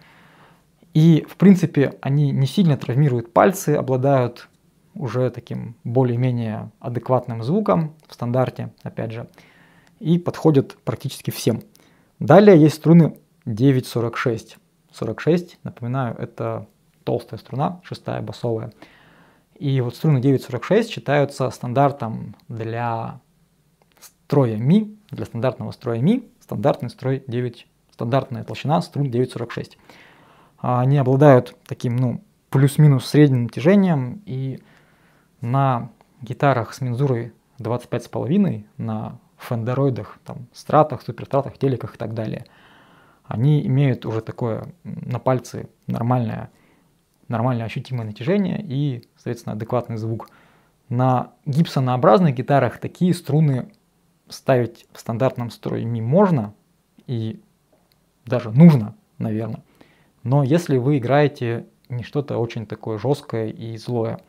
И, 0.94 1.26
в 1.28 1.38
принципе, 1.38 1.98
они 2.02 2.30
не 2.30 2.46
сильно 2.46 2.78
травмируют 2.78 3.34
пальцы, 3.34 3.70
обладают 3.70 4.48
уже 4.94 5.32
таким 5.32 5.76
более-менее 5.84 6.70
адекватным 6.80 7.42
звуком 7.42 7.96
в 8.08 8.14
стандарте, 8.14 8.72
опять 8.84 9.12
же, 9.12 9.28
и 10.00 10.20
подходят 10.20 10.78
практически 10.86 11.32
всем. 11.32 11.64
Далее 12.20 12.62
есть 12.62 12.76
струны 12.76 13.18
9,46. 13.48 14.58
46, 14.92 15.58
напоминаю, 15.64 16.16
это 16.20 16.68
толстая 17.04 17.40
струна, 17.40 17.82
шестая 17.82 18.22
басовая. 18.22 18.72
И 19.64 19.80
вот 19.80 19.96
струны 19.96 20.18
9.46 20.18 20.90
считаются 20.90 21.50
стандартом 21.50 22.36
для 22.50 23.22
строя 23.98 24.58
ми, 24.58 24.98
для 25.10 25.26
стандартного 25.26 25.72
строя 25.72 26.02
ми, 26.02 26.28
стандартный 26.42 26.90
строй 26.90 27.24
9, 27.28 27.66
стандартная 27.94 28.44
толщина 28.44 28.82
струн 28.82 29.08
9.46. 29.08 29.78
А 30.58 30.82
они 30.82 30.98
обладают 30.98 31.56
таким, 31.66 31.96
ну, 31.96 32.22
плюс-минус 32.50 33.06
средним 33.06 33.44
натяжением, 33.44 34.22
и 34.26 34.62
на 35.40 35.92
гитарах 36.20 36.74
с 36.74 36.82
мензурой 36.82 37.32
25,5, 37.60 38.66
на 38.76 39.18
фендероидах, 39.38 40.20
там, 40.26 40.48
стратах, 40.52 41.04
супертратах, 41.04 41.58
телеках 41.58 41.96
и 41.96 41.98
так 41.98 42.14
далее, 42.14 42.48
они 43.24 43.66
имеют 43.66 44.06
уже 44.06 44.20
такое 44.20 44.74
на 44.84 45.20
пальце 45.20 45.70
нормальное, 45.88 46.52
нормальное 47.28 47.66
ощутимое 47.66 48.06
натяжение 48.06 48.62
и, 48.62 49.08
соответственно, 49.16 49.56
адекватный 49.56 49.98
звук. 49.98 50.30
На 50.90 51.32
гибсонообразных 51.46 52.36
гитарах 52.36 52.80
такие 52.80 53.14
струны 53.14 53.72
ставить 54.30 54.86
в 54.92 55.00
стандартном 55.00 55.50
строе 55.50 55.86
ми 55.86 56.02
можно 56.02 56.54
и 57.08 57.42
даже 58.26 58.52
нужно, 58.52 58.96
наверное. 59.18 59.64
Но 60.24 60.44
если 60.44 60.78
вы 60.78 60.98
играете 60.98 61.68
не 61.90 62.04
что-то 62.04 62.38
очень 62.38 62.66
такое 62.66 62.98
жесткое 62.98 63.50
и 63.50 63.78
злое, 63.78 64.20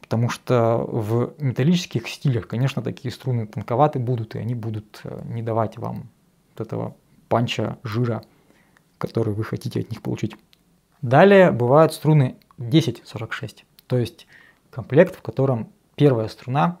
потому 0.00 0.28
что 0.28 0.78
в 0.86 1.34
металлических 1.38 2.08
стилях, 2.08 2.46
конечно, 2.46 2.82
такие 2.82 3.12
струны 3.12 3.46
тонковаты 3.46 3.98
будут, 3.98 4.36
и 4.36 4.38
они 4.38 4.54
будут 4.54 5.00
э, 5.04 5.22
не 5.24 5.42
давать 5.42 5.78
вам 5.78 6.08
вот 6.54 6.66
этого 6.66 6.96
панча 7.28 7.78
жира, 7.82 8.22
который 8.98 9.34
вы 9.34 9.44
хотите 9.44 9.80
от 9.80 9.90
них 9.90 10.02
получить. 10.02 10.36
Далее 11.06 11.52
бывают 11.52 11.92
струны 11.92 12.34
1046, 12.58 13.64
то 13.86 13.96
есть 13.96 14.26
комплект, 14.70 15.14
в 15.14 15.22
котором 15.22 15.70
первая 15.94 16.26
струна, 16.26 16.80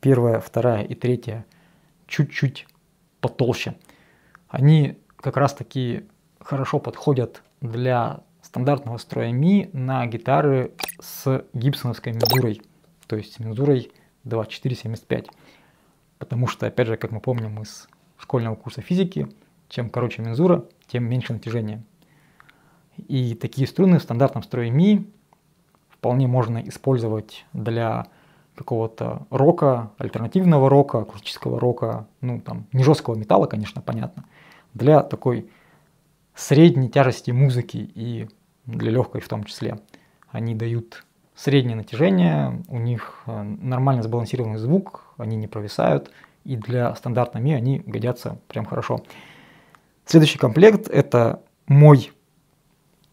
первая, 0.00 0.38
вторая 0.38 0.84
и 0.84 0.94
третья 0.94 1.44
чуть-чуть 2.06 2.68
потолще. 3.20 3.74
Они 4.46 4.98
как 5.16 5.36
раз 5.36 5.52
таки 5.52 6.04
хорошо 6.38 6.78
подходят 6.78 7.42
для 7.60 8.20
стандартного 8.40 8.98
строя 8.98 9.32
ми 9.32 9.68
на 9.72 10.06
гитары 10.06 10.70
с 11.00 11.44
гибсоновской 11.52 12.12
мензурой, 12.12 12.62
то 13.08 13.16
есть 13.16 13.40
мензурой 13.40 13.90
2475. 14.22 15.26
Потому 16.18 16.46
что, 16.46 16.68
опять 16.68 16.86
же, 16.86 16.96
как 16.96 17.10
мы 17.10 17.18
помним 17.18 17.60
из 17.62 17.88
школьного 18.16 18.54
курса 18.54 18.80
физики, 18.80 19.28
чем 19.68 19.90
короче 19.90 20.22
мензура, 20.22 20.66
тем 20.86 21.02
меньше 21.02 21.32
натяжение. 21.32 21.82
И 23.08 23.34
такие 23.34 23.66
струны 23.66 23.98
в 23.98 24.02
стандартном 24.02 24.42
строе 24.42 24.70
ми 24.70 25.06
вполне 25.88 26.26
можно 26.26 26.58
использовать 26.58 27.44
для 27.52 28.06
какого-то 28.54 29.26
рока, 29.30 29.90
альтернативного 29.98 30.68
рока, 30.68 31.04
классического 31.04 31.58
рока, 31.58 32.06
ну 32.20 32.40
там 32.40 32.66
не 32.72 32.84
жесткого 32.84 33.14
металла, 33.14 33.46
конечно, 33.46 33.80
понятно, 33.80 34.24
для 34.74 35.02
такой 35.02 35.48
средней 36.34 36.88
тяжести 36.88 37.30
музыки 37.30 37.90
и 37.94 38.28
для 38.66 38.90
легкой 38.90 39.20
в 39.20 39.28
том 39.28 39.44
числе. 39.44 39.80
Они 40.28 40.54
дают 40.54 41.04
среднее 41.34 41.76
натяжение, 41.76 42.62
у 42.68 42.78
них 42.78 43.22
э, 43.26 43.42
нормально 43.42 44.02
сбалансированный 44.02 44.58
звук, 44.58 45.04
они 45.16 45.36
не 45.36 45.46
провисают, 45.46 46.10
и 46.44 46.56
для 46.56 46.94
стандартной 46.94 47.40
ми 47.40 47.54
они 47.54 47.78
годятся 47.80 48.38
прям 48.48 48.64
хорошо. 48.64 49.02
Следующий 50.04 50.38
комплект 50.38 50.88
это 50.88 51.42
мой 51.66 52.12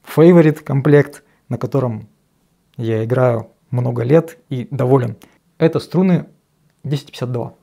favorite 0.08 0.64
комплект, 0.64 1.24
на 1.50 1.58
котором 1.58 2.08
я 2.78 3.04
играю 3.04 3.52
много 3.72 4.04
лет 4.04 4.38
и 4.50 4.68
доволен. 4.72 5.18
Это 5.58 5.80
струны 5.80 6.28
1052. 6.84 7.54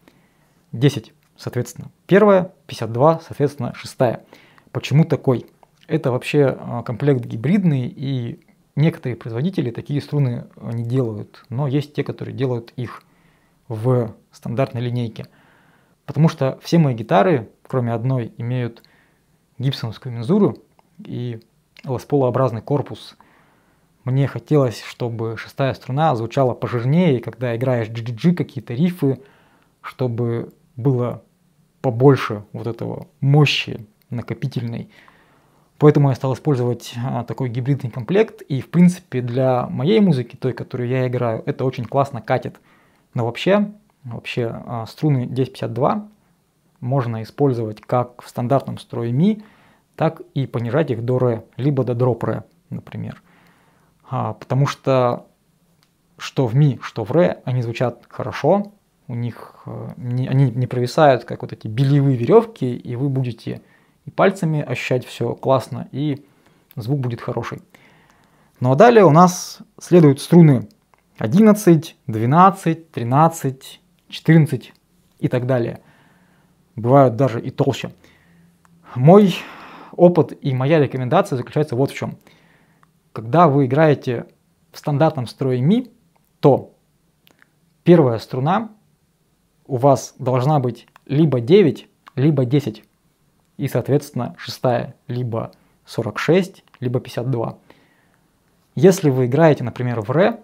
10, 0.72 1.12
соответственно, 1.36 1.90
первая, 2.06 2.52
52, 2.66 3.20
соответственно, 3.20 3.72
шестая. 3.74 4.24
Почему 4.72 5.04
такой? 5.04 5.46
Это 5.86 6.10
вообще 6.10 6.56
а, 6.58 6.82
комплект 6.82 7.24
гибридный, 7.24 7.86
и 7.86 8.40
некоторые 8.74 9.16
производители 9.16 9.70
такие 9.70 10.00
струны 10.00 10.46
а, 10.56 10.72
не 10.72 10.82
делают, 10.82 11.44
но 11.48 11.68
есть 11.68 11.94
те, 11.94 12.02
которые 12.02 12.34
делают 12.34 12.72
их 12.74 13.02
в 13.68 14.14
стандартной 14.32 14.80
линейке. 14.80 15.26
Потому 16.06 16.28
что 16.28 16.58
все 16.62 16.78
мои 16.78 16.94
гитары, 16.94 17.48
кроме 17.66 17.92
одной, 17.92 18.32
имеют 18.36 18.82
гибсоновскую 19.58 20.12
мензуру 20.12 20.58
и 20.98 21.40
лосполообразный 21.84 22.62
корпус. 22.62 23.16
Мне 24.04 24.26
хотелось, 24.26 24.82
чтобы 24.82 25.36
шестая 25.36 25.72
струна 25.74 26.14
звучала 26.14 26.54
пожирнее, 26.54 27.20
когда 27.20 27.56
играешь 27.56 27.88
GGG, 27.88 28.34
какие-то 28.34 28.74
рифы, 28.74 29.20
чтобы 29.80 30.52
было 30.76 31.22
побольше 31.80 32.44
вот 32.52 32.66
этого 32.66 33.06
мощи 33.20 33.86
накопительной. 34.10 34.90
Поэтому 35.78 36.08
я 36.08 36.14
стал 36.14 36.34
использовать 36.34 36.94
а, 37.04 37.24
такой 37.24 37.48
гибридный 37.48 37.90
комплект. 37.90 38.42
И 38.42 38.60
в 38.60 38.70
принципе 38.70 39.20
для 39.20 39.66
моей 39.66 40.00
музыки, 40.00 40.36
той, 40.36 40.52
которую 40.52 40.88
я 40.88 41.06
играю, 41.06 41.42
это 41.46 41.64
очень 41.64 41.84
классно 41.84 42.22
катит. 42.22 42.60
Но 43.12 43.26
вообще, 43.26 43.72
вообще 44.04 44.62
а, 44.66 44.86
струны 44.86 45.24
1052 45.24 46.08
можно 46.80 47.22
использовать 47.22 47.80
как 47.80 48.22
в 48.22 48.28
стандартном 48.28 48.78
строе 48.78 49.10
ми, 49.10 49.42
так 49.96 50.22
и 50.34 50.46
понижать 50.46 50.90
их 50.90 51.04
до 51.04 51.18
ре, 51.18 51.44
либо 51.56 51.84
до 51.84 51.94
дроп 51.94 52.24
ре, 52.24 52.44
например. 52.70 53.22
А, 54.08 54.34
потому 54.34 54.66
что 54.66 55.26
что 56.16 56.46
в 56.46 56.54
ми, 56.54 56.78
что 56.82 57.04
в 57.04 57.10
ре, 57.10 57.40
они 57.44 57.62
звучат 57.62 58.04
хорошо, 58.08 58.72
у 59.08 59.14
них 59.14 59.54
э, 59.66 59.90
не, 59.96 60.28
они 60.28 60.50
не 60.50 60.66
провисают, 60.66 61.24
как 61.24 61.42
вот 61.42 61.52
эти 61.52 61.66
белевые 61.66 62.16
веревки, 62.16 62.74
и 62.74 62.96
вы 62.96 63.08
будете 63.08 63.62
и 64.04 64.10
пальцами 64.10 64.62
ощущать 64.62 65.04
все 65.04 65.34
классно, 65.34 65.88
и 65.92 66.24
звук 66.76 67.00
будет 67.00 67.20
хороший. 67.20 67.62
Ну 68.60 68.72
а 68.72 68.76
далее 68.76 69.04
у 69.04 69.10
нас 69.10 69.58
следуют 69.80 70.20
струны 70.20 70.68
11, 71.18 71.96
12, 72.06 72.90
13, 72.90 73.80
14 74.08 74.72
и 75.18 75.28
так 75.28 75.46
далее. 75.46 75.80
Бывают 76.76 77.16
даже 77.16 77.40
и 77.40 77.50
толще. 77.50 77.92
Мой 78.94 79.34
опыт 79.96 80.36
и 80.40 80.54
моя 80.54 80.78
рекомендация 80.78 81.36
заключается 81.36 81.76
вот 81.76 81.90
в 81.90 81.94
чем. 81.94 82.18
Когда 83.12 83.48
вы 83.48 83.66
играете 83.66 84.26
в 84.72 84.78
стандартном 84.78 85.26
строе 85.26 85.60
ми, 85.60 85.90
то 86.40 86.74
первая 87.84 88.18
струна 88.18 88.72
у 89.66 89.76
вас 89.76 90.14
должна 90.18 90.58
быть 90.58 90.86
либо 91.06 91.40
9, 91.40 91.88
либо 92.16 92.44
10 92.44 92.84
и, 93.56 93.68
соответственно, 93.68 94.34
шестая 94.38 94.94
либо 95.06 95.52
46, 95.86 96.64
либо 96.80 97.00
52. 97.00 97.58
Если 98.74 99.10
вы 99.10 99.26
играете, 99.26 99.62
например, 99.64 100.00
в 100.00 100.10
ре, 100.10 100.40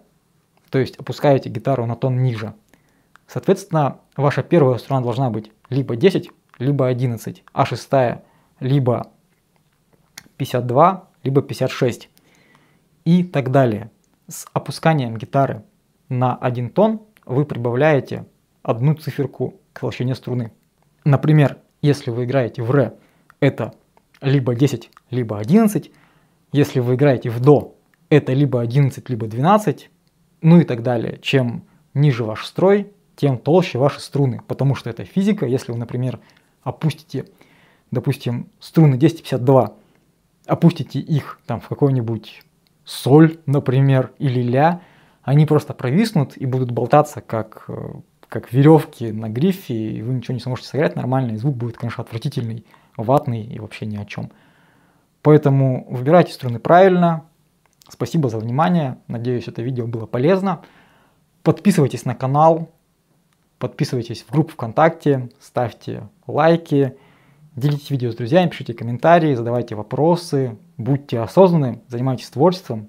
то 0.70 0.78
есть 0.78 0.96
опускаете 0.96 1.48
гитару 1.48 1.86
на 1.86 1.96
тон 1.96 2.22
ниже, 2.22 2.54
соответственно, 3.26 3.98
ваша 4.16 4.42
первая 4.42 4.78
струна 4.78 5.02
должна 5.02 5.30
быть 5.30 5.50
либо 5.68 5.96
10, 5.96 6.30
либо 6.58 6.86
11, 6.86 7.42
а 7.52 7.66
шестая 7.66 8.22
либо 8.60 9.10
52, 10.40 11.08
либо 11.22 11.42
56 11.42 12.08
и 13.04 13.22
так 13.22 13.50
далее. 13.50 13.90
С 14.26 14.46
опусканием 14.54 15.18
гитары 15.18 15.64
на 16.08 16.34
один 16.34 16.70
тон 16.70 17.02
вы 17.26 17.44
прибавляете 17.44 18.24
одну 18.62 18.94
циферку 18.94 19.60
к 19.74 19.80
толщине 19.80 20.14
струны. 20.14 20.50
Например, 21.04 21.58
если 21.82 22.10
вы 22.10 22.24
играете 22.24 22.62
в 22.62 22.70
ре, 22.70 22.94
это 23.40 23.74
либо 24.22 24.54
10, 24.54 24.90
либо 25.10 25.38
11. 25.38 25.90
Если 26.52 26.80
вы 26.80 26.94
играете 26.94 27.28
в 27.28 27.40
до, 27.40 27.76
это 28.08 28.32
либо 28.32 28.62
11, 28.62 29.10
либо 29.10 29.26
12, 29.26 29.90
ну 30.40 30.60
и 30.60 30.64
так 30.64 30.82
далее. 30.82 31.18
Чем 31.20 31.64
ниже 31.92 32.24
ваш 32.24 32.46
строй, 32.46 32.92
тем 33.14 33.36
толще 33.36 33.78
ваши 33.78 34.00
струны, 34.00 34.40
потому 34.46 34.74
что 34.74 34.88
это 34.88 35.04
физика. 35.04 35.44
Если 35.44 35.72
вы, 35.72 35.78
например, 35.78 36.18
опустите, 36.62 37.26
допустим, 37.90 38.48
струны 38.58 38.96
1052, 38.96 39.74
опустите 40.50 40.98
их 40.98 41.38
там 41.46 41.60
в 41.60 41.68
какой-нибудь 41.68 42.42
соль, 42.84 43.38
например, 43.46 44.12
или 44.18 44.42
ля, 44.42 44.80
они 45.22 45.46
просто 45.46 45.74
провиснут 45.74 46.36
и 46.36 46.44
будут 46.44 46.72
болтаться 46.72 47.20
как 47.20 47.64
э, 47.68 47.92
как 48.28 48.52
веревки 48.52 49.10
на 49.10 49.28
грифе, 49.28 49.74
и 49.74 50.02
вы 50.02 50.14
ничего 50.14 50.34
не 50.34 50.40
сможете 50.40 50.68
сыграть 50.68 50.94
нормально, 50.94 51.32
и 51.32 51.36
звук 51.36 51.56
будет, 51.56 51.76
конечно, 51.76 52.04
отвратительный, 52.04 52.64
ватный 52.96 53.42
и 53.42 53.58
вообще 53.58 53.86
ни 53.86 53.96
о 53.96 54.04
чем. 54.04 54.30
Поэтому 55.22 55.86
выбирайте 55.90 56.32
струны 56.32 56.60
правильно. 56.60 57.24
Спасибо 57.88 58.28
за 58.28 58.38
внимание. 58.38 58.98
Надеюсь, 59.08 59.48
это 59.48 59.62
видео 59.62 59.86
было 59.86 60.06
полезно. 60.06 60.62
Подписывайтесь 61.42 62.04
на 62.04 62.14
канал, 62.14 62.70
подписывайтесь 63.58 64.22
в 64.22 64.30
группу 64.30 64.52
ВКонтакте, 64.52 65.28
ставьте 65.40 66.08
лайки, 66.28 66.96
делитесь 67.60 67.90
видео 67.90 68.10
с 68.10 68.16
друзьями, 68.16 68.48
пишите 68.48 68.74
комментарии, 68.74 69.34
задавайте 69.34 69.74
вопросы, 69.74 70.58
будьте 70.76 71.20
осознанны, 71.20 71.82
занимайтесь 71.88 72.30
творчеством. 72.30 72.88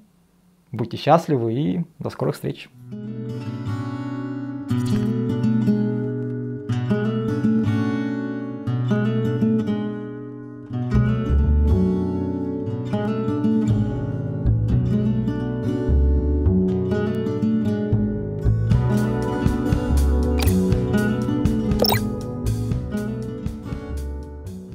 Будьте 0.71 0.95
счастливы 0.95 1.53
и 1.53 1.85
до 1.99 2.09
скорых 2.09 2.35
встреч. 2.35 2.69